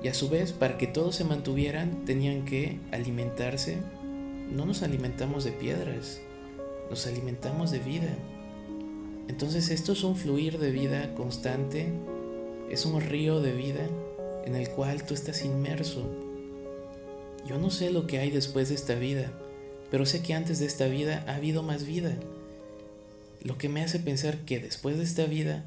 Y 0.02 0.08
a 0.08 0.14
su 0.14 0.28
vez, 0.28 0.52
para 0.52 0.76
que 0.76 0.88
todos 0.88 1.16
se 1.16 1.24
mantuvieran, 1.24 2.04
tenían 2.04 2.44
que 2.44 2.78
alimentarse. 2.90 3.78
No 4.50 4.66
nos 4.66 4.82
alimentamos 4.82 5.44
de 5.44 5.52
piedras, 5.52 6.20
nos 6.92 7.06
alimentamos 7.06 7.70
de 7.70 7.78
vida. 7.78 8.14
Entonces 9.26 9.70
esto 9.70 9.92
es 9.92 10.04
un 10.04 10.14
fluir 10.14 10.58
de 10.58 10.70
vida 10.70 11.14
constante, 11.14 11.90
es 12.68 12.84
un 12.84 13.00
río 13.00 13.40
de 13.40 13.54
vida 13.54 13.88
en 14.44 14.54
el 14.56 14.68
cual 14.68 15.06
tú 15.06 15.14
estás 15.14 15.42
inmerso. 15.42 16.02
Yo 17.46 17.56
no 17.56 17.70
sé 17.70 17.88
lo 17.88 18.06
que 18.06 18.18
hay 18.18 18.30
después 18.30 18.68
de 18.68 18.74
esta 18.74 18.94
vida, 18.94 19.32
pero 19.90 20.04
sé 20.04 20.22
que 20.22 20.34
antes 20.34 20.58
de 20.58 20.66
esta 20.66 20.84
vida 20.84 21.24
ha 21.26 21.36
habido 21.36 21.62
más 21.62 21.86
vida. 21.86 22.14
Lo 23.42 23.56
que 23.56 23.70
me 23.70 23.82
hace 23.82 23.98
pensar 23.98 24.40
que 24.40 24.60
después 24.60 24.98
de 24.98 25.04
esta 25.04 25.24
vida 25.24 25.64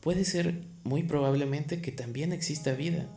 puede 0.00 0.24
ser 0.24 0.62
muy 0.84 1.02
probablemente 1.02 1.82
que 1.82 1.92
también 1.92 2.32
exista 2.32 2.72
vida. 2.72 3.10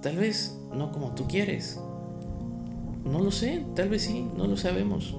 Tal 0.00 0.16
vez 0.16 0.56
no 0.72 0.90
como 0.90 1.14
tú 1.14 1.28
quieres. 1.28 1.78
No 3.04 3.20
lo 3.20 3.30
sé, 3.30 3.62
tal 3.74 3.90
vez 3.90 4.04
sí, 4.04 4.26
no 4.38 4.46
lo 4.46 4.56
sabemos. 4.56 5.14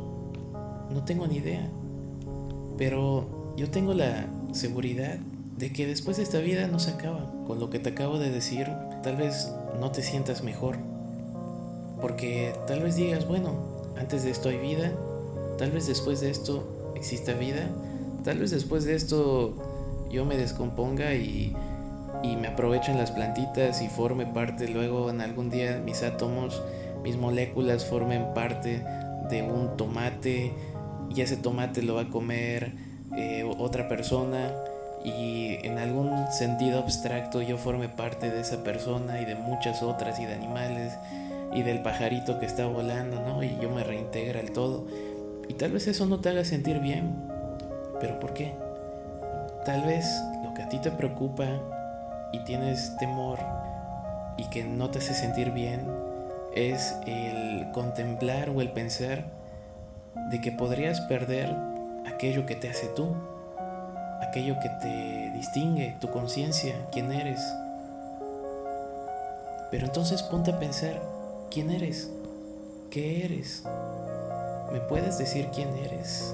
No 0.92 1.04
tengo 1.04 1.28
ni 1.28 1.38
idea. 1.38 1.70
Pero 2.78 3.54
yo 3.58 3.70
tengo 3.70 3.94
la 3.94 4.28
seguridad 4.54 5.18
de 5.58 5.74
que 5.74 5.88
después 5.88 6.18
de 6.18 6.24
esta 6.24 6.40
vida 6.40 6.68
no 6.68 6.80
se 6.80 6.92
acaba. 6.92 7.32
Con 7.46 7.60
lo 7.60 7.70
que 7.70 7.80
te 7.80 7.90
acabo 7.90 8.20
de 8.20 8.30
decir, 8.30 8.68
tal 9.04 9.16
vez 9.16 9.52
no 9.80 9.92
te 9.92 10.02
sientas 10.02 10.44
mejor. 10.44 10.78
Porque 12.02 12.54
tal 12.68 12.82
vez 12.82 12.96
digas, 12.96 13.28
bueno, 13.28 13.54
antes 13.98 14.24
de 14.24 14.32
esto 14.32 14.50
hay 14.50 14.60
vida, 14.60 14.92
tal 15.58 15.72
vez 15.72 15.88
después 15.88 16.22
de 16.22 16.30
esto 16.30 16.92
exista 16.96 17.34
vida, 17.34 17.68
tal 18.24 18.38
vez 18.40 18.52
después 18.52 18.86
de 18.86 18.96
esto 18.96 19.56
yo 20.12 20.26
me 20.26 20.38
descomponga 20.38 21.16
y, 21.16 21.56
y 22.24 22.36
me 22.36 22.48
aprovechen 22.48 22.98
las 22.98 23.12
plantitas 23.12 23.82
y 23.82 23.88
forme 23.88 24.26
parte 24.26 24.68
luego 24.68 25.10
en 25.10 25.22
algún 25.22 25.50
día 25.50 25.82
mis 25.84 26.04
átomos, 26.04 26.62
mis 27.04 27.18
moléculas 27.18 27.86
formen 27.86 28.34
parte 28.36 28.84
de 29.30 29.42
un 29.42 29.76
tomate 29.76 30.54
y 31.14 31.22
ese 31.22 31.38
tomate 31.38 31.82
lo 31.82 31.96
va 31.96 32.04
a 32.04 32.10
comer 32.10 32.74
eh, 33.16 33.50
otra 33.58 33.88
persona 33.88 34.52
y 35.04 35.58
en 35.66 35.78
algún 35.78 36.28
sentido 36.32 36.80
abstracto 36.80 37.42
yo 37.42 37.58
forme 37.58 37.88
parte 37.88 38.30
de 38.30 38.42
esa 38.42 38.64
persona 38.64 39.22
y 39.22 39.26
de 39.26 39.36
muchas 39.36 39.82
otras 39.84 40.20
y 40.20 40.26
de 40.26 40.34
animales 40.34 40.94
y 41.54 41.62
del 41.64 41.82
pajarito 41.82 42.40
que 42.40 42.46
está 42.46 42.68
volando, 42.68 43.22
¿no? 43.22 43.42
Y 43.44 43.58
yo 43.62 43.70
me 43.70 43.84
reintegra 43.84 44.40
el 44.40 44.52
todo. 44.52 44.86
Y 45.48 45.54
tal 45.54 45.72
vez 45.72 45.88
eso 45.88 46.06
no 46.06 46.20
te 46.20 46.30
haga 46.30 46.44
sentir 46.44 46.80
bien, 46.80 47.16
pero 48.02 48.20
¿por 48.20 48.34
qué? 48.34 48.54
Tal 49.66 49.84
vez 49.84 50.06
lo 50.44 50.54
que 50.54 50.64
a 50.64 50.70
ti 50.70 50.80
te 50.80 50.92
preocupa 50.92 51.46
y 52.34 52.40
tienes 52.40 52.96
temor 52.98 53.40
y 54.38 54.46
que 54.50 54.64
no 54.66 54.90
te 54.90 55.00
hace 55.00 55.14
sentir 55.14 55.52
bien 55.52 55.88
es 56.54 56.96
el 57.06 57.72
contemplar 57.72 58.50
o 58.50 58.62
el 58.62 58.72
pensar 58.72 59.26
de 60.30 60.42
que 60.42 60.52
podrías 60.52 61.02
perder 61.02 61.56
aquello 62.06 62.46
que 62.46 62.56
te 62.56 62.70
hace 62.70 62.88
tú, 62.88 63.16
aquello 64.22 64.60
que 64.60 64.70
te 64.70 65.32
distingue, 65.36 65.96
tu 66.00 66.10
conciencia, 66.10 66.76
quién 66.92 67.12
eres. 67.12 67.42
Pero 69.72 69.86
entonces 69.86 70.24
ponte 70.24 70.52
a 70.52 70.60
pensar, 70.60 71.02
¿quién 71.52 71.72
eres? 71.72 72.10
¿Qué 72.90 73.26
eres? 73.26 73.64
¿Me 74.72 74.80
puedes 74.80 75.18
decir 75.18 75.50
quién 75.54 75.70
eres? 75.78 76.34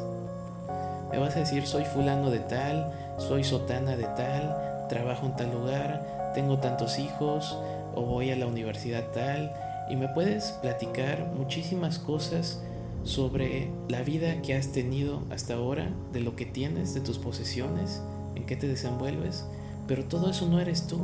Me 1.11 1.19
vas 1.19 1.35
a 1.35 1.39
decir, 1.39 1.65
soy 1.67 1.85
fulano 1.85 2.31
de 2.31 2.39
tal, 2.39 2.91
soy 3.17 3.43
sotana 3.43 3.95
de 3.95 4.05
tal, 4.05 4.85
trabajo 4.89 5.25
en 5.25 5.35
tal 5.35 5.51
lugar, 5.51 6.31
tengo 6.33 6.59
tantos 6.59 6.97
hijos 6.99 7.57
o 7.95 8.01
voy 8.03 8.31
a 8.31 8.35
la 8.35 8.47
universidad 8.47 9.03
tal 9.13 9.53
y 9.89 9.95
me 9.95 10.07
puedes 10.07 10.53
platicar 10.61 11.27
muchísimas 11.35 11.99
cosas 11.99 12.59
sobre 13.03 13.69
la 13.89 14.01
vida 14.01 14.41
que 14.41 14.55
has 14.55 14.71
tenido 14.71 15.23
hasta 15.29 15.55
ahora, 15.55 15.93
de 16.11 16.21
lo 16.21 16.35
que 16.35 16.45
tienes, 16.45 16.93
de 16.93 17.01
tus 17.01 17.17
posesiones, 17.17 18.01
en 18.35 18.45
qué 18.45 18.55
te 18.55 18.67
desenvuelves, 18.67 19.45
pero 19.87 20.05
todo 20.05 20.31
eso 20.31 20.47
no 20.47 20.59
eres 20.59 20.87
tú. 20.87 20.99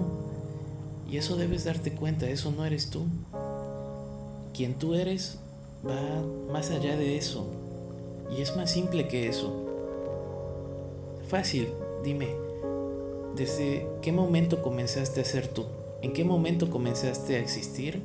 Y 1.10 1.18
eso 1.18 1.38
debes 1.38 1.64
darte 1.64 1.92
cuenta, 1.92 2.30
eso 2.30 2.52
no 2.52 2.66
eres 2.66 2.90
tú. 2.90 3.08
Quien 4.54 4.76
tú 4.76 4.94
eres 4.94 5.40
va 5.86 6.24
más 6.52 6.70
allá 6.72 6.96
de 6.98 7.18
eso 7.18 7.48
y 8.36 8.42
es 8.42 8.56
más 8.56 8.72
simple 8.72 9.08
que 9.08 9.28
eso. 9.28 9.66
Fácil, 11.28 11.70
dime, 12.04 12.28
¿desde 13.36 13.88
qué 14.02 14.12
momento 14.12 14.62
comenzaste 14.62 15.22
a 15.22 15.26
ser 15.26 15.48
tú? 15.48 15.66
¿En 16.02 16.14
qué 16.14 16.24
momento 16.24 16.70
comenzaste 16.70 17.36
a 17.36 17.40
existir? 17.40 18.02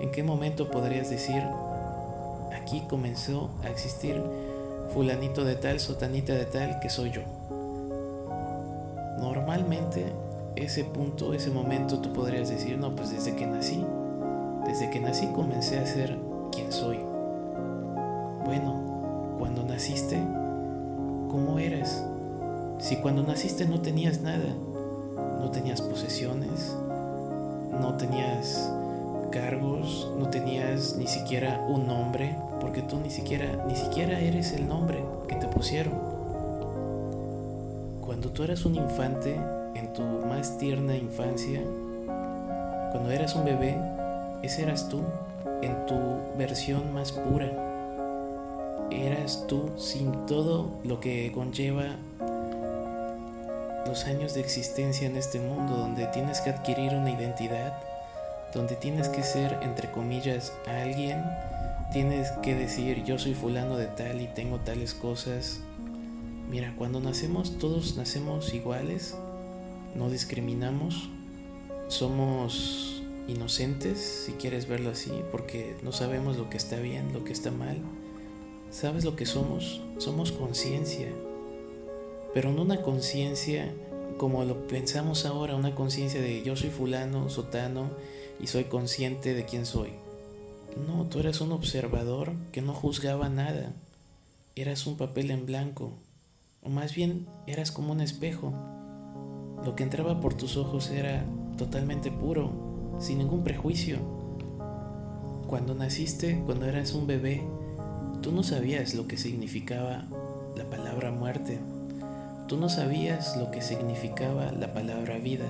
¿En 0.00 0.10
qué 0.10 0.22
momento 0.22 0.70
podrías 0.70 1.10
decir, 1.10 1.42
aquí 2.68 2.82
comenzó 2.82 3.48
a 3.64 3.70
existir 3.70 4.22
fulanito 4.92 5.42
de 5.42 5.54
tal, 5.54 5.80
sotanita 5.80 6.34
de 6.34 6.44
tal, 6.44 6.80
que 6.80 6.90
soy 6.90 7.10
yo? 7.10 7.22
Normalmente 9.18 10.12
ese 10.54 10.84
punto, 10.84 11.32
ese 11.32 11.50
momento 11.50 12.00
tú 12.00 12.12
podrías 12.12 12.50
decir, 12.50 12.76
no, 12.76 12.94
pues 12.94 13.10
desde 13.10 13.34
que 13.34 13.46
nací, 13.46 13.82
desde 14.66 14.90
que 14.90 15.00
nací 15.00 15.28
comencé 15.28 15.78
a 15.78 15.86
ser 15.86 16.18
quien 16.52 16.70
soy. 16.70 16.98
Bueno, 18.44 19.34
cuando 19.38 19.62
naciste, 19.62 20.18
¿cómo 21.30 21.58
eras? 21.58 22.04
Si 22.78 22.96
cuando 22.96 23.22
naciste 23.22 23.64
no 23.66 23.80
tenías 23.80 24.20
nada, 24.20 24.54
no 25.40 25.50
tenías 25.50 25.80
posesiones, 25.80 26.76
no 27.80 27.94
tenías 27.96 28.70
cargos, 29.30 30.12
no 30.18 30.28
tenías 30.28 30.96
ni 30.96 31.06
siquiera 31.06 31.64
un 31.66 31.86
nombre, 31.86 32.36
porque 32.60 32.82
tú 32.82 32.98
ni 32.98 33.10
siquiera 33.10 33.64
ni 33.66 33.76
siquiera 33.76 34.18
eres 34.18 34.52
el 34.52 34.66
nombre 34.66 35.02
que 35.28 35.36
te 35.36 35.46
pusieron. 35.48 35.94
Cuando 38.00 38.30
tú 38.30 38.42
eras 38.42 38.64
un 38.64 38.74
infante 38.74 39.36
en 39.74 39.92
tu 39.92 40.02
más 40.02 40.58
tierna 40.58 40.96
infancia, 40.96 41.60
cuando 42.90 43.10
eras 43.10 43.34
un 43.34 43.44
bebé, 43.44 43.76
ese 44.42 44.62
eras 44.62 44.88
tú 44.88 45.00
en 45.62 45.86
tu 45.86 45.94
versión 46.36 46.92
más 46.94 47.12
pura. 47.12 47.50
Eras 48.90 49.44
tú 49.46 49.70
sin 49.76 50.26
todo 50.26 50.70
lo 50.84 51.00
que 51.00 51.30
conlleva 51.32 51.96
los 53.86 54.04
años 54.04 54.34
de 54.34 54.40
existencia 54.40 55.06
en 55.06 55.16
este 55.16 55.40
mundo 55.40 55.76
donde 55.76 56.06
tienes 56.06 56.40
que 56.40 56.50
adquirir 56.50 56.92
una 56.92 57.10
identidad, 57.10 57.72
donde 58.54 58.76
tienes 58.76 59.08
que 59.08 59.22
ser, 59.22 59.58
entre 59.62 59.90
comillas, 59.90 60.52
alguien, 60.66 61.24
tienes 61.92 62.30
que 62.42 62.54
decir 62.54 63.04
yo 63.04 63.18
soy 63.18 63.34
fulano 63.34 63.76
de 63.76 63.86
tal 63.86 64.20
y 64.20 64.26
tengo 64.26 64.58
tales 64.58 64.94
cosas. 64.94 65.60
Mira, 66.50 66.74
cuando 66.76 67.00
nacemos 67.00 67.58
todos 67.58 67.96
nacemos 67.96 68.54
iguales, 68.54 69.16
no 69.94 70.08
discriminamos, 70.10 71.10
somos 71.88 73.02
inocentes, 73.26 73.98
si 74.26 74.32
quieres 74.32 74.66
verlo 74.66 74.90
así, 74.90 75.12
porque 75.30 75.76
no 75.82 75.92
sabemos 75.92 76.36
lo 76.36 76.48
que 76.48 76.56
está 76.56 76.76
bien, 76.76 77.12
lo 77.12 77.24
que 77.24 77.32
está 77.32 77.50
mal. 77.50 77.78
¿Sabes 78.70 79.04
lo 79.04 79.16
que 79.16 79.26
somos? 79.26 79.82
Somos 79.98 80.32
conciencia 80.32 81.08
pero 82.34 82.52
no 82.52 82.62
una 82.62 82.82
conciencia 82.82 83.72
como 84.16 84.44
lo 84.44 84.66
pensamos 84.66 85.24
ahora, 85.24 85.56
una 85.56 85.74
conciencia 85.74 86.20
de 86.20 86.42
yo 86.42 86.56
soy 86.56 86.70
fulano, 86.70 87.30
sotano 87.30 87.90
y 88.40 88.48
soy 88.48 88.64
consciente 88.64 89.34
de 89.34 89.44
quién 89.44 89.64
soy. 89.64 89.90
No, 90.86 91.06
tú 91.06 91.20
eras 91.20 91.40
un 91.40 91.52
observador 91.52 92.32
que 92.52 92.62
no 92.62 92.72
juzgaba 92.72 93.28
nada. 93.28 93.72
Eras 94.54 94.86
un 94.86 94.96
papel 94.96 95.30
en 95.30 95.46
blanco, 95.46 95.92
o 96.62 96.68
más 96.68 96.94
bien 96.94 97.26
eras 97.46 97.72
como 97.72 97.92
un 97.92 98.00
espejo. 98.00 98.52
Lo 99.64 99.74
que 99.74 99.82
entraba 99.82 100.20
por 100.20 100.34
tus 100.34 100.56
ojos 100.56 100.90
era 100.90 101.24
totalmente 101.56 102.10
puro, 102.10 102.96
sin 103.00 103.18
ningún 103.18 103.44
prejuicio. 103.44 103.98
Cuando 105.46 105.74
naciste, 105.74 106.42
cuando 106.44 106.66
eras 106.66 106.92
un 106.92 107.06
bebé, 107.06 107.42
tú 108.22 108.32
no 108.32 108.42
sabías 108.42 108.94
lo 108.94 109.06
que 109.06 109.16
significaba 109.16 110.04
la 110.56 110.68
palabra 110.68 111.10
muerte 111.10 111.58
Tú 112.48 112.56
no 112.56 112.70
sabías 112.70 113.36
lo 113.36 113.50
que 113.50 113.60
significaba 113.60 114.52
la 114.52 114.72
palabra 114.72 115.18
vida. 115.18 115.44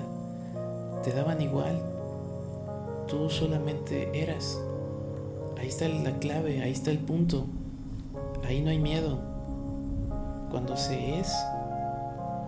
Te 1.01 1.13
daban 1.13 1.41
igual. 1.41 1.81
Tú 3.07 3.29
solamente 3.29 4.21
eras. 4.21 4.59
Ahí 5.59 5.67
está 5.67 5.87
la 5.89 6.17
clave, 6.19 6.61
ahí 6.63 6.71
está 6.71 6.89
el 6.91 6.99
punto. 6.99 7.47
Ahí 8.47 8.61
no 8.61 8.69
hay 8.69 8.79
miedo. 8.79 9.19
Cuando 10.49 10.77
se 10.77 11.19
es, 11.19 11.33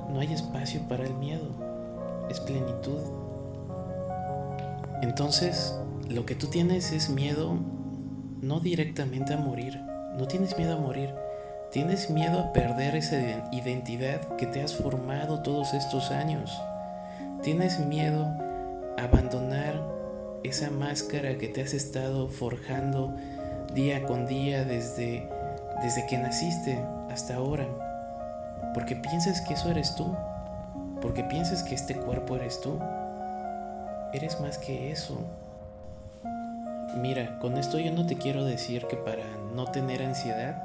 no 0.10 0.20
hay 0.20 0.32
espacio 0.34 0.82
para 0.88 1.06
el 1.06 1.14
miedo. 1.16 1.48
Es 2.30 2.40
plenitud. 2.40 3.02
Entonces, 5.02 5.76
lo 6.10 6.26
que 6.26 6.36
tú 6.36 6.48
tienes 6.48 6.92
es 6.94 7.10
miedo 7.10 7.58
no 8.42 8.60
directamente 8.60 9.34
a 9.34 9.38
morir. 9.38 9.82
No 10.18 10.28
tienes 10.28 10.58
miedo 10.58 10.78
a 10.78 10.80
morir. 10.80 11.14
Tienes 11.72 12.10
miedo 12.10 12.40
a 12.40 12.54
perder 12.54 12.96
esa 12.96 13.50
identidad 13.52 14.36
que 14.38 14.46
te 14.46 14.62
has 14.62 14.74
formado 14.76 15.42
todos 15.42 15.74
estos 15.74 16.12
años. 16.12 16.52
Tienes 17.44 17.80
miedo 17.80 18.26
a 18.98 19.04
abandonar 19.04 20.01
esa 20.44 20.70
máscara 20.70 21.38
que 21.38 21.48
te 21.48 21.62
has 21.62 21.74
estado 21.74 22.28
forjando 22.30 23.14
día 23.74 24.06
con 24.06 24.28
día 24.28 24.64
desde, 24.64 25.28
desde 25.82 26.06
que 26.08 26.18
naciste 26.18 26.80
hasta 27.10 27.36
ahora. 27.36 27.68
Porque 28.74 28.96
piensas 28.96 29.42
que 29.42 29.54
eso 29.54 29.70
eres 29.70 29.96
tú. 29.96 30.16
Porque 31.02 31.24
piensas 31.24 31.64
que 31.64 31.76
este 31.76 31.96
cuerpo 31.96 32.36
eres 32.36 32.62
tú. 32.62 32.80
Eres 34.14 34.40
más 34.40 34.58
que 34.58 34.92
eso. 34.92 35.18
Mira, 36.96 37.40
con 37.40 37.58
esto 37.58 37.80
yo 37.80 37.92
no 37.92 38.06
te 38.06 38.18
quiero 38.18 38.44
decir 38.44 38.86
que 38.88 38.98
para 38.98 39.24
no 39.56 39.72
tener 39.72 40.04
ansiedad 40.04 40.62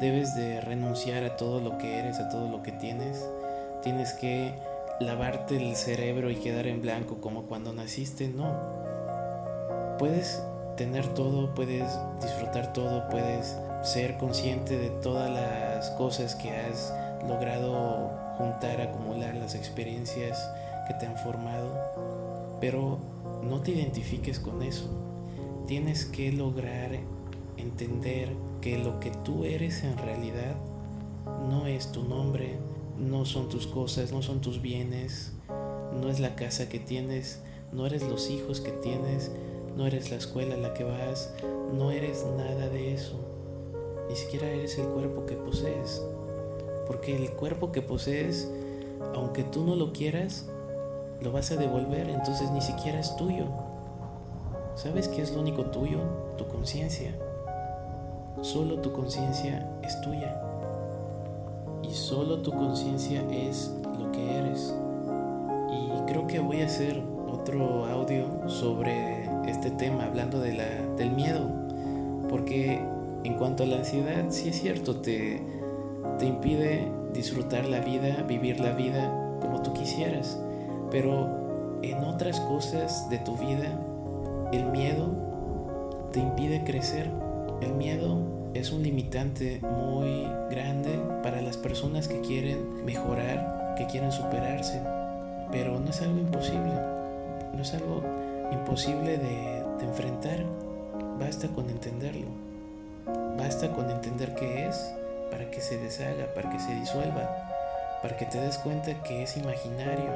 debes 0.00 0.34
de 0.34 0.60
renunciar 0.60 1.24
a 1.24 1.36
todo 1.36 1.60
lo 1.60 1.76
que 1.76 1.98
eres, 1.98 2.18
a 2.18 2.28
todo 2.30 2.48
lo 2.48 2.62
que 2.62 2.72
tienes. 2.72 3.28
Tienes 3.82 4.14
que 4.14 4.54
lavarte 5.00 5.56
el 5.56 5.76
cerebro 5.76 6.30
y 6.30 6.36
quedar 6.36 6.66
en 6.66 6.80
blanco 6.80 7.20
como 7.20 7.44
cuando 7.44 7.72
naciste, 7.72 8.28
no. 8.28 8.79
Puedes 10.00 10.42
tener 10.78 11.06
todo, 11.08 11.54
puedes 11.54 11.84
disfrutar 12.22 12.72
todo, 12.72 13.06
puedes 13.10 13.54
ser 13.82 14.16
consciente 14.16 14.78
de 14.78 14.88
todas 14.88 15.30
las 15.30 15.90
cosas 15.90 16.34
que 16.36 16.48
has 16.56 16.94
logrado 17.28 18.10
juntar, 18.38 18.80
acumular, 18.80 19.36
las 19.36 19.54
experiencias 19.54 20.38
que 20.88 20.94
te 20.94 21.04
han 21.04 21.18
formado, 21.18 22.56
pero 22.62 22.96
no 23.42 23.60
te 23.60 23.72
identifiques 23.72 24.40
con 24.40 24.62
eso. 24.62 24.88
Tienes 25.66 26.06
que 26.06 26.32
lograr 26.32 26.92
entender 27.58 28.30
que 28.62 28.78
lo 28.78 29.00
que 29.00 29.10
tú 29.10 29.44
eres 29.44 29.84
en 29.84 29.98
realidad 29.98 30.54
no 31.46 31.66
es 31.66 31.92
tu 31.92 32.04
nombre, 32.04 32.56
no 32.98 33.26
son 33.26 33.50
tus 33.50 33.66
cosas, 33.66 34.12
no 34.12 34.22
son 34.22 34.40
tus 34.40 34.62
bienes, 34.62 35.34
no 35.92 36.08
es 36.08 36.20
la 36.20 36.36
casa 36.36 36.70
que 36.70 36.78
tienes, 36.78 37.42
no 37.70 37.84
eres 37.84 38.02
los 38.02 38.30
hijos 38.30 38.62
que 38.62 38.72
tienes, 38.72 39.30
no 39.80 39.86
eres 39.86 40.10
la 40.10 40.18
escuela 40.18 40.56
a 40.56 40.58
la 40.58 40.74
que 40.74 40.84
vas, 40.84 41.32
no 41.72 41.90
eres 41.90 42.26
nada 42.36 42.68
de 42.68 42.92
eso. 42.92 43.14
Ni 44.10 44.14
siquiera 44.14 44.46
eres 44.46 44.76
el 44.76 44.84
cuerpo 44.88 45.24
que 45.24 45.36
posees. 45.36 46.02
Porque 46.86 47.16
el 47.16 47.30
cuerpo 47.30 47.72
que 47.72 47.80
posees, 47.80 48.46
aunque 49.14 49.42
tú 49.42 49.64
no 49.64 49.76
lo 49.76 49.94
quieras, 49.94 50.44
lo 51.22 51.32
vas 51.32 51.50
a 51.50 51.56
devolver, 51.56 52.10
entonces 52.10 52.50
ni 52.50 52.60
siquiera 52.60 53.00
es 53.00 53.16
tuyo. 53.16 53.46
¿Sabes 54.74 55.08
qué 55.08 55.22
es 55.22 55.32
lo 55.32 55.40
único 55.40 55.64
tuyo? 55.64 56.00
Tu 56.36 56.46
conciencia. 56.46 57.16
Solo 58.42 58.82
tu 58.82 58.92
conciencia 58.92 59.66
es 59.82 59.98
tuya. 60.02 60.42
Y 61.82 61.94
solo 61.94 62.42
tu 62.42 62.50
conciencia 62.52 63.22
es 63.30 63.72
lo 63.98 64.12
que 64.12 64.36
eres. 64.40 64.74
Y 65.72 66.06
creo 66.06 66.26
que 66.26 66.38
voy 66.38 66.60
a 66.60 66.66
hacer 66.66 67.02
otro 67.26 67.86
audio 67.86 68.26
sobre 68.46 69.19
este 69.50 69.70
tema, 69.70 70.04
hablando 70.04 70.40
de 70.40 70.54
la, 70.54 70.66
del 70.96 71.10
miedo. 71.10 71.46
Porque 72.28 72.80
en 73.24 73.34
cuanto 73.34 73.64
a 73.64 73.66
la 73.66 73.76
ansiedad, 73.76 74.26
sí 74.30 74.48
es 74.48 74.60
cierto, 74.60 74.96
te, 75.00 75.42
te 76.18 76.26
impide 76.26 76.86
disfrutar 77.12 77.66
la 77.66 77.80
vida, 77.80 78.24
vivir 78.28 78.60
la 78.60 78.72
vida 78.72 79.38
como 79.40 79.62
tú 79.62 79.72
quisieras. 79.72 80.38
Pero 80.90 81.78
en 81.82 82.04
otras 82.04 82.40
cosas 82.40 83.08
de 83.10 83.18
tu 83.18 83.36
vida, 83.36 83.68
el 84.52 84.66
miedo 84.66 85.08
te 86.12 86.20
impide 86.20 86.64
crecer 86.64 87.08
el 87.60 87.74
miedo 87.74 88.18
es 88.54 88.72
un 88.72 88.82
limitante 88.82 89.60
muy 89.62 90.26
grande 90.50 90.98
para 91.22 91.42
las 91.42 91.56
personas 91.56 92.08
que 92.08 92.20
quieren 92.20 92.84
mejorar, 92.84 93.74
que 93.76 93.86
quieren 93.86 94.10
superarse, 94.10 94.80
pero 95.52 95.78
no 95.78 95.90
es 95.90 96.00
algo 96.00 96.18
imposible, 96.18 96.72
no 97.54 97.60
es 97.60 97.74
algo 97.74 98.02
imposible 98.52 99.18
de, 99.18 99.60
enfrentar, 99.80 100.44
basta 101.18 101.48
con 101.48 101.70
entenderlo, 101.70 102.26
basta 103.38 103.72
con 103.72 103.90
entender 103.90 104.34
qué 104.34 104.66
es 104.66 104.76
para 105.30 105.50
que 105.50 105.60
se 105.60 105.78
deshaga, 105.78 106.26
para 106.34 106.50
que 106.50 106.60
se 106.60 106.74
disuelva, 106.74 107.28
para 108.02 108.16
que 108.16 108.26
te 108.26 108.40
des 108.40 108.58
cuenta 108.58 109.02
que 109.02 109.22
es 109.22 109.36
imaginario. 109.36 110.10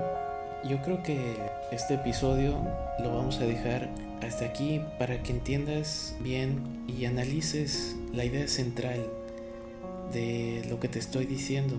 Yo 0.64 0.81
creo 0.83 1.03
que 1.03 1.37
este 1.73 1.94
episodio 1.94 2.57
lo 2.99 3.16
vamos 3.16 3.38
a 3.40 3.47
dejar 3.47 3.88
hasta 4.23 4.44
aquí 4.44 4.81
para 4.99 5.23
que 5.23 5.33
entiendas 5.33 6.14
bien 6.20 6.85
y 6.87 7.05
analices 7.05 7.97
la 8.12 8.25
idea 8.25 8.47
central 8.49 9.05
de 10.12 10.64
lo 10.68 10.81
que 10.81 10.88
te 10.88 10.99
estoy 10.99 11.27
diciendo. 11.27 11.77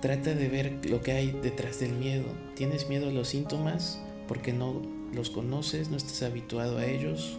Trata 0.00 0.34
de 0.34 0.48
ver 0.48 0.72
lo 0.88 1.02
que 1.02 1.12
hay 1.12 1.32
detrás 1.42 1.80
del 1.80 1.92
miedo. 1.92 2.24
¿Tienes 2.54 2.88
miedo 2.88 3.08
a 3.08 3.12
los 3.12 3.28
síntomas 3.28 4.00
porque 4.28 4.52
no 4.52 4.95
los 5.16 5.30
conoces, 5.30 5.90
no 5.90 5.96
estás 5.96 6.22
habituado 6.22 6.78
a 6.78 6.86
ellos? 6.86 7.38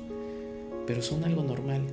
Pero 0.85 1.01
son 1.01 1.23
algo 1.23 1.43
normal. 1.43 1.83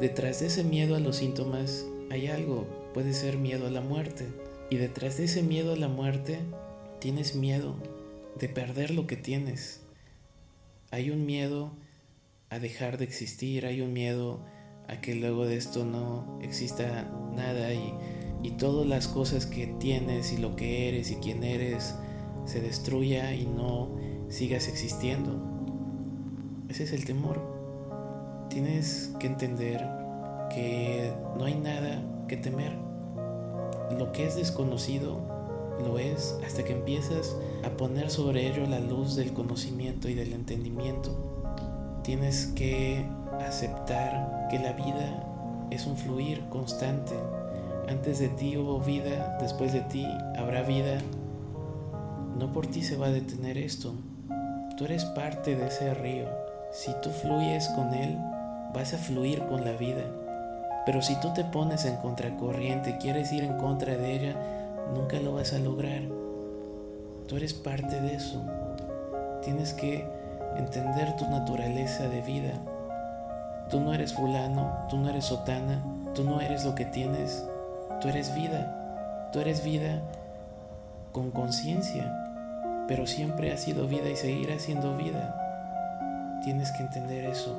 Detrás 0.00 0.40
de 0.40 0.46
ese 0.46 0.62
miedo 0.62 0.94
a 0.94 1.00
los 1.00 1.16
síntomas 1.16 1.86
hay 2.10 2.28
algo, 2.28 2.66
puede 2.94 3.14
ser 3.14 3.38
miedo 3.38 3.66
a 3.66 3.70
la 3.70 3.80
muerte. 3.80 4.26
Y 4.70 4.76
detrás 4.76 5.16
de 5.16 5.24
ese 5.24 5.42
miedo 5.42 5.72
a 5.72 5.76
la 5.76 5.88
muerte 5.88 6.38
tienes 7.00 7.34
miedo 7.34 7.74
de 8.38 8.48
perder 8.48 8.90
lo 8.90 9.06
que 9.06 9.16
tienes. 9.16 9.80
Hay 10.90 11.10
un 11.10 11.24
miedo 11.24 11.72
a 12.50 12.58
dejar 12.58 12.98
de 12.98 13.04
existir, 13.04 13.66
hay 13.66 13.80
un 13.80 13.92
miedo 13.92 14.44
a 14.88 15.00
que 15.00 15.14
luego 15.14 15.46
de 15.46 15.56
esto 15.56 15.84
no 15.84 16.38
exista 16.42 17.10
nada 17.34 17.72
y, 17.72 17.94
y 18.42 18.50
todas 18.52 18.86
las 18.86 19.08
cosas 19.08 19.46
que 19.46 19.66
tienes 19.66 20.32
y 20.32 20.36
lo 20.36 20.54
que 20.54 20.88
eres 20.88 21.10
y 21.10 21.16
quién 21.16 21.42
eres 21.42 21.94
se 22.44 22.60
destruya 22.60 23.34
y 23.34 23.46
no 23.46 23.96
sigas 24.28 24.68
existiendo. 24.68 25.40
Ese 26.68 26.84
es 26.84 26.92
el 26.92 27.04
temor. 27.04 27.40
Tienes 28.48 29.12
que 29.18 29.26
entender 29.26 29.80
que 30.50 31.12
no 31.36 31.44
hay 31.44 31.54
nada 31.54 32.02
que 32.28 32.36
temer. 32.36 32.72
Lo 33.98 34.12
que 34.12 34.26
es 34.26 34.36
desconocido 34.36 35.36
lo 35.84 35.98
es 35.98 36.38
hasta 36.44 36.64
que 36.64 36.72
empiezas 36.72 37.36
a 37.64 37.70
poner 37.70 38.10
sobre 38.10 38.48
ello 38.48 38.66
la 38.66 38.80
luz 38.80 39.14
del 39.14 39.32
conocimiento 39.32 40.08
y 40.08 40.14
del 40.14 40.32
entendimiento. 40.32 42.00
Tienes 42.02 42.46
que 42.54 43.04
aceptar 43.46 44.48
que 44.50 44.58
la 44.58 44.72
vida 44.72 45.68
es 45.70 45.86
un 45.86 45.96
fluir 45.96 46.48
constante. 46.48 47.14
Antes 47.88 48.18
de 48.18 48.28
ti 48.28 48.56
hubo 48.56 48.80
vida, 48.80 49.36
después 49.40 49.72
de 49.72 49.80
ti 49.80 50.06
habrá 50.36 50.62
vida. 50.62 50.98
No 52.38 52.52
por 52.52 52.66
ti 52.66 52.82
se 52.82 52.96
va 52.96 53.06
a 53.06 53.10
detener 53.10 53.58
esto. 53.58 53.94
Tú 54.76 54.84
eres 54.84 55.04
parte 55.04 55.56
de 55.56 55.66
ese 55.68 55.94
río. 55.94 56.26
Si 56.70 56.92
tú 57.02 57.10
fluyes 57.10 57.68
con 57.70 57.94
él, 57.94 58.18
vas 58.74 58.92
a 58.92 58.98
fluir 58.98 59.44
con 59.46 59.64
la 59.64 59.72
vida. 59.72 60.02
Pero 60.84 61.02
si 61.02 61.18
tú 61.20 61.32
te 61.32 61.44
pones 61.44 61.84
en 61.84 61.96
contracorriente, 61.96 62.98
quieres 62.98 63.32
ir 63.32 63.44
en 63.44 63.56
contra 63.58 63.96
de 63.96 64.12
ella, 64.12 64.36
nunca 64.94 65.18
lo 65.18 65.34
vas 65.34 65.52
a 65.52 65.58
lograr. 65.58 66.02
Tú 67.26 67.36
eres 67.36 67.54
parte 67.54 68.00
de 68.00 68.14
eso. 68.14 68.42
Tienes 69.42 69.72
que 69.72 70.06
entender 70.56 71.16
tu 71.16 71.26
naturaleza 71.28 72.08
de 72.08 72.20
vida. 72.20 72.52
Tú 73.70 73.80
no 73.80 73.94
eres 73.94 74.12
fulano, 74.12 74.86
tú 74.88 74.98
no 74.98 75.08
eres 75.10 75.24
sotana, 75.24 75.82
tú 76.14 76.22
no 76.22 76.40
eres 76.40 76.64
lo 76.64 76.74
que 76.74 76.84
tienes, 76.84 77.44
tú 78.00 78.08
eres 78.08 78.34
vida. 78.34 78.82
Tú 79.32 79.40
eres 79.40 79.64
vida 79.64 80.00
con 81.12 81.30
conciencia, 81.30 82.25
pero 82.88 83.06
siempre 83.06 83.52
has 83.52 83.62
sido 83.62 83.86
vida 83.86 84.08
y 84.08 84.16
seguirás 84.16 84.62
siendo 84.62 84.96
vida. 84.96 86.40
Tienes 86.44 86.70
que 86.72 86.82
entender 86.82 87.24
eso. 87.24 87.56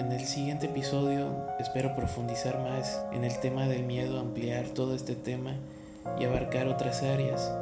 En 0.00 0.12
el 0.12 0.24
siguiente 0.24 0.66
episodio 0.66 1.28
espero 1.58 1.94
profundizar 1.94 2.58
más 2.60 3.02
en 3.12 3.24
el 3.24 3.38
tema 3.40 3.66
del 3.66 3.82
miedo, 3.82 4.20
ampliar 4.20 4.68
todo 4.68 4.94
este 4.94 5.14
tema 5.14 5.54
y 6.18 6.24
abarcar 6.24 6.68
otras 6.68 7.02
áreas. 7.02 7.52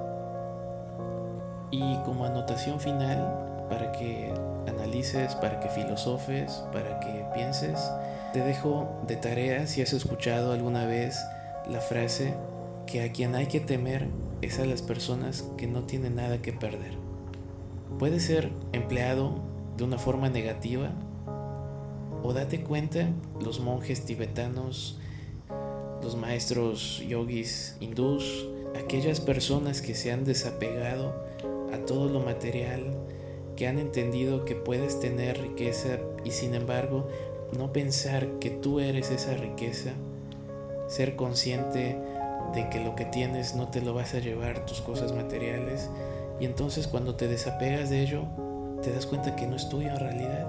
Y 1.71 1.97
como 2.05 2.27
anotación 2.27 2.79
final, 2.79 3.67
para 3.69 3.93
que 3.93 4.33
analices, 4.69 5.35
para 5.35 5.61
que 5.61 5.69
filosofes, 5.69 6.63
para 6.73 7.01
que 7.01 7.25
pienses, 7.35 7.91
te 8.33 8.41
dejo 8.41 8.89
de 9.07 9.17
tarea 9.17 9.67
si 9.67 9.83
has 9.83 9.93
escuchado 9.93 10.53
alguna 10.53 10.87
vez 10.87 11.19
la 11.69 11.81
frase 11.81 12.35
que 12.87 13.03
a 13.03 13.13
quien 13.13 13.35
hay 13.35 13.47
que 13.47 13.61
temer 13.61 14.09
es 14.47 14.59
a 14.59 14.65
las 14.65 14.83
personas 14.83 15.45
que 15.57 15.67
no 15.67 15.83
tienen 15.83 16.17
nada 16.17 16.41
que 16.43 16.53
perder. 16.53 16.95
Puede 17.99 18.21
ser 18.21 18.51
empleado 18.73 19.41
de 19.77 19.85
una 19.85 19.99
forma 19.99 20.29
negativa 20.29 20.91
o 22.23 22.33
date 22.33 22.63
cuenta 22.63 23.09
los 23.41 23.61
monjes 23.61 24.05
tibetanos, 24.05 24.99
los 26.03 26.17
maestros 26.17 27.03
yogis 27.07 27.77
hindús, 27.81 28.47
aquellas 28.79 29.21
personas 29.21 29.83
que 29.83 29.95
se 29.95 30.13
han 30.13 30.25
desapegado 30.25 31.15
a 31.73 31.79
todo 31.87 32.09
lo 32.09 32.21
material, 32.21 32.97
que 33.57 33.67
han 33.67 33.79
entendido 33.79 34.45
que 34.45 34.55
puedes 34.55 35.01
tener 35.01 35.41
riqueza 35.41 35.99
y 36.25 36.31
sin 36.31 36.55
embargo 36.55 37.09
no 37.57 37.73
pensar 37.73 38.39
que 38.39 38.51
tú 38.51 38.81
eres 38.81 39.11
esa 39.11 39.35
riqueza, 39.35 39.93
ser 40.89 41.17
consciente 41.17 41.99
de 42.55 42.69
que 42.69 42.81
lo 42.81 42.95
que 42.95 43.05
tienes 43.05 43.55
no 43.55 43.69
te 43.69 43.81
lo 43.81 43.95
vas 43.95 44.15
a 44.15 44.19
llevar, 44.19 44.65
tus 44.67 44.81
cosas 44.81 45.13
materiales, 45.13 45.91
y 46.41 46.45
entonces 46.45 46.87
cuando 46.87 47.15
te 47.15 47.29
desapegas 47.29 47.91
de 47.91 48.03
ello, 48.03 48.25
te 48.83 48.93
das 48.93 49.07
cuenta 49.07 49.37
que 49.37 49.47
no 49.47 49.57
es 49.57 49.69
tuyo 49.69 49.91
en 49.91 50.01
realidad, 50.01 50.47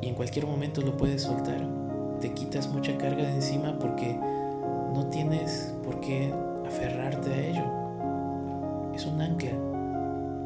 y 0.00 0.08
en 0.08 0.14
cualquier 0.14 0.46
momento 0.46 0.80
lo 0.80 0.96
puedes 0.96 1.22
soltar, 1.22 1.66
te 2.20 2.32
quitas 2.32 2.68
mucha 2.68 2.96
carga 2.98 3.22
de 3.22 3.34
encima 3.34 3.78
porque 3.78 4.14
no 4.94 5.06
tienes 5.10 5.74
por 5.84 6.00
qué 6.00 6.32
aferrarte 6.66 7.32
a 7.32 7.46
ello, 7.46 7.64
es 8.94 9.06
un 9.06 9.20
ancla. 9.20 9.52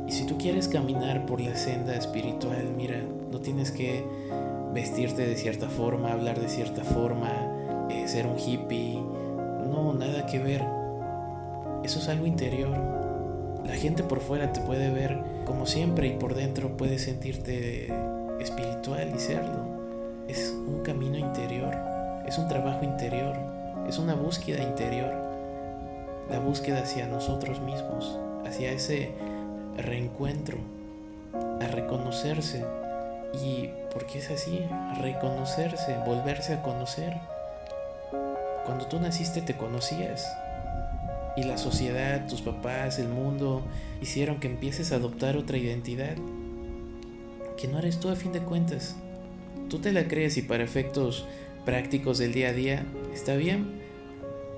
Y 0.06 0.12
si 0.12 0.26
tú 0.26 0.36
quieres 0.36 0.68
caminar 0.68 1.26
por 1.26 1.40
la 1.40 1.54
senda 1.56 1.94
espiritual, 1.94 2.68
mira, 2.76 3.00
no 3.30 3.40
tienes 3.40 3.70
que 3.70 4.04
vestirte 4.72 5.26
de 5.26 5.36
cierta 5.36 5.68
forma, 5.68 6.12
hablar 6.12 6.40
de 6.40 6.48
cierta 6.48 6.82
forma, 6.84 7.30
eh, 7.90 8.06
ser 8.08 8.26
un 8.26 8.38
hippie. 8.38 8.98
No, 9.68 9.92
nada 9.92 10.26
que 10.26 10.38
ver. 10.38 10.62
Eso 11.84 11.98
es 11.98 12.08
algo 12.08 12.26
interior. 12.26 12.76
La 13.64 13.74
gente 13.74 14.02
por 14.02 14.20
fuera 14.20 14.52
te 14.52 14.60
puede 14.60 14.90
ver 14.90 15.18
como 15.44 15.66
siempre 15.66 16.08
y 16.08 16.12
por 16.12 16.34
dentro 16.34 16.76
puedes 16.76 17.02
sentirte 17.02 17.92
espiritual 18.40 19.12
y 19.14 19.18
serlo. 19.18 19.66
Es 20.28 20.50
un 20.50 20.82
camino 20.82 21.16
interior, 21.16 21.74
es 22.26 22.38
un 22.38 22.48
trabajo 22.48 22.84
interior, 22.84 23.36
es 23.88 23.98
una 23.98 24.14
búsqueda 24.14 24.62
interior. 24.62 25.12
La 26.30 26.38
búsqueda 26.38 26.80
hacia 26.80 27.06
nosotros 27.06 27.60
mismos, 27.60 28.18
hacia 28.46 28.72
ese 28.72 29.10
reencuentro, 29.76 30.58
a 31.60 31.66
reconocerse, 31.66 32.64
y 33.34 33.70
porque 33.92 34.18
es 34.18 34.30
así, 34.30 34.64
reconocerse, 35.00 35.96
volverse 36.06 36.54
a 36.54 36.62
conocer. 36.62 37.14
Cuando 38.64 38.86
tú 38.86 39.00
naciste 39.00 39.42
te 39.42 39.56
conocías. 39.56 40.26
Y 41.36 41.44
la 41.44 41.56
sociedad, 41.56 42.28
tus 42.28 42.42
papás, 42.42 42.98
el 42.98 43.08
mundo 43.08 43.62
hicieron 44.00 44.38
que 44.38 44.48
empieces 44.48 44.92
a 44.92 44.96
adoptar 44.96 45.36
otra 45.36 45.56
identidad. 45.56 46.16
Que 47.56 47.68
no 47.68 47.78
eres 47.78 47.98
tú 48.00 48.10
a 48.10 48.16
fin 48.16 48.32
de 48.32 48.40
cuentas. 48.40 48.96
Tú 49.68 49.78
te 49.78 49.92
la 49.92 50.08
crees 50.08 50.36
y 50.36 50.42
para 50.42 50.64
efectos 50.64 51.24
prácticos 51.64 52.18
del 52.18 52.32
día 52.32 52.48
a 52.48 52.52
día 52.52 52.86
está 53.14 53.34
bien. 53.34 53.80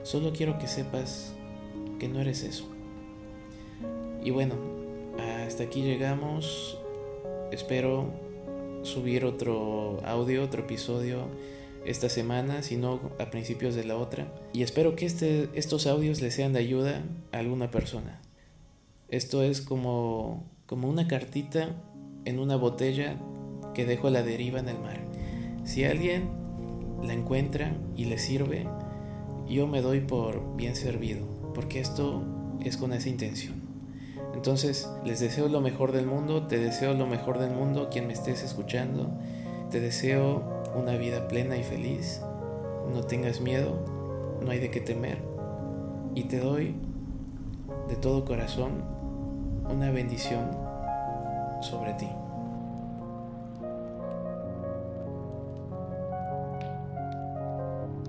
Solo 0.02 0.32
quiero 0.32 0.58
que 0.58 0.66
sepas 0.66 1.32
que 1.98 2.08
no 2.08 2.20
eres 2.20 2.42
eso. 2.42 2.68
Y 4.22 4.30
bueno, 4.30 4.56
hasta 5.46 5.64
aquí 5.64 5.82
llegamos. 5.82 6.78
Espero 7.52 8.10
subir 8.82 9.24
otro 9.24 10.00
audio, 10.04 10.42
otro 10.42 10.62
episodio 10.62 11.28
esta 11.84 12.08
semana, 12.08 12.62
sino 12.62 13.12
a 13.18 13.30
principios 13.30 13.74
de 13.74 13.84
la 13.84 13.96
otra. 13.96 14.32
Y 14.52 14.62
espero 14.62 14.96
que 14.96 15.06
este, 15.06 15.50
estos 15.54 15.86
audios 15.86 16.20
les 16.20 16.34
sean 16.34 16.52
de 16.52 16.60
ayuda 16.60 17.02
a 17.32 17.38
alguna 17.38 17.70
persona. 17.70 18.20
Esto 19.08 19.42
es 19.42 19.60
como, 19.60 20.44
como 20.66 20.88
una 20.88 21.06
cartita 21.06 21.76
en 22.24 22.38
una 22.38 22.56
botella 22.56 23.16
que 23.74 23.84
dejo 23.84 24.08
a 24.08 24.10
la 24.10 24.22
deriva 24.22 24.60
en 24.60 24.68
el 24.68 24.78
mar. 24.78 25.00
Si 25.64 25.84
alguien 25.84 26.30
la 27.02 27.12
encuentra 27.12 27.76
y 27.96 28.06
le 28.06 28.18
sirve, 28.18 28.66
yo 29.48 29.66
me 29.66 29.82
doy 29.82 30.00
por 30.00 30.56
bien 30.56 30.74
servido, 30.74 31.26
porque 31.54 31.80
esto 31.80 32.24
es 32.62 32.76
con 32.76 32.92
esa 32.92 33.08
intención. 33.08 33.62
Entonces, 34.34 34.88
les 35.04 35.20
deseo 35.20 35.48
lo 35.48 35.60
mejor 35.60 35.92
del 35.92 36.06
mundo, 36.06 36.46
te 36.46 36.58
deseo 36.58 36.94
lo 36.94 37.06
mejor 37.06 37.38
del 37.38 37.50
mundo, 37.50 37.88
quien 37.90 38.06
me 38.06 38.12
estés 38.12 38.42
escuchando. 38.42 39.16
Te 39.70 39.80
deseo 39.80 40.53
una 40.74 40.96
vida 40.96 41.28
plena 41.28 41.56
y 41.56 41.62
feliz. 41.62 42.20
No 42.92 43.02
tengas 43.02 43.40
miedo, 43.40 43.78
no 44.42 44.50
hay 44.50 44.58
de 44.58 44.70
qué 44.70 44.80
temer. 44.80 45.18
Y 46.14 46.24
te 46.24 46.38
doy 46.38 46.74
de 47.88 47.96
todo 47.96 48.24
corazón 48.24 48.82
una 49.68 49.90
bendición 49.90 50.50
sobre 51.60 51.94
ti. 51.94 52.08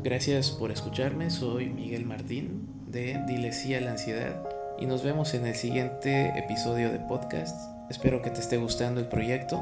Gracias 0.04 0.52
por 0.52 0.72
escucharme, 0.72 1.32
soy 1.32 1.70
Miguel 1.70 2.06
Martín 2.06 2.70
de 2.88 3.22
Dilesia 3.28 3.82
la 3.82 3.92
Ansiedad 3.92 4.48
y 4.80 4.86
nos 4.86 5.04
vemos 5.04 5.34
en 5.34 5.48
el 5.48 5.56
siguiente 5.56 6.38
episodio 6.38 6.92
de 6.92 7.00
podcast. 7.00 7.60
Espero 7.90 8.22
que 8.22 8.30
te 8.30 8.40
esté 8.40 8.58
gustando 8.58 9.00
el 9.00 9.08
proyecto. 9.08 9.60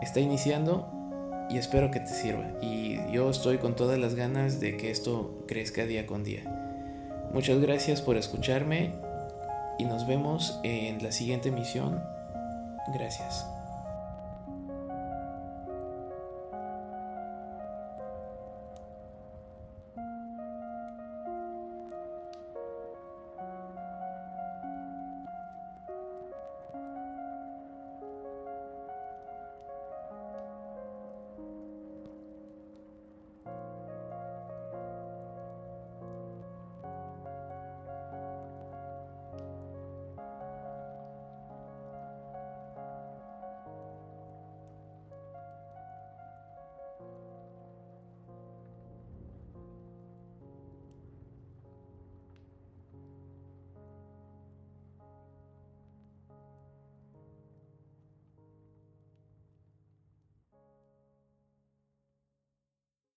Está 0.00 0.20
iniciando 0.20 1.03
y 1.50 1.58
espero 1.58 1.90
que 1.90 2.00
te 2.00 2.08
sirva. 2.08 2.44
Y 2.60 2.98
yo 3.12 3.30
estoy 3.30 3.58
con 3.58 3.76
todas 3.76 3.98
las 3.98 4.14
ganas 4.14 4.60
de 4.60 4.76
que 4.76 4.90
esto 4.90 5.44
crezca 5.46 5.86
día 5.86 6.06
con 6.06 6.24
día. 6.24 6.42
Muchas 7.32 7.60
gracias 7.60 8.00
por 8.00 8.16
escucharme 8.16 8.92
y 9.78 9.84
nos 9.84 10.06
vemos 10.06 10.60
en 10.62 11.02
la 11.02 11.12
siguiente 11.12 11.48
emisión. 11.48 12.02
Gracias. 12.94 13.53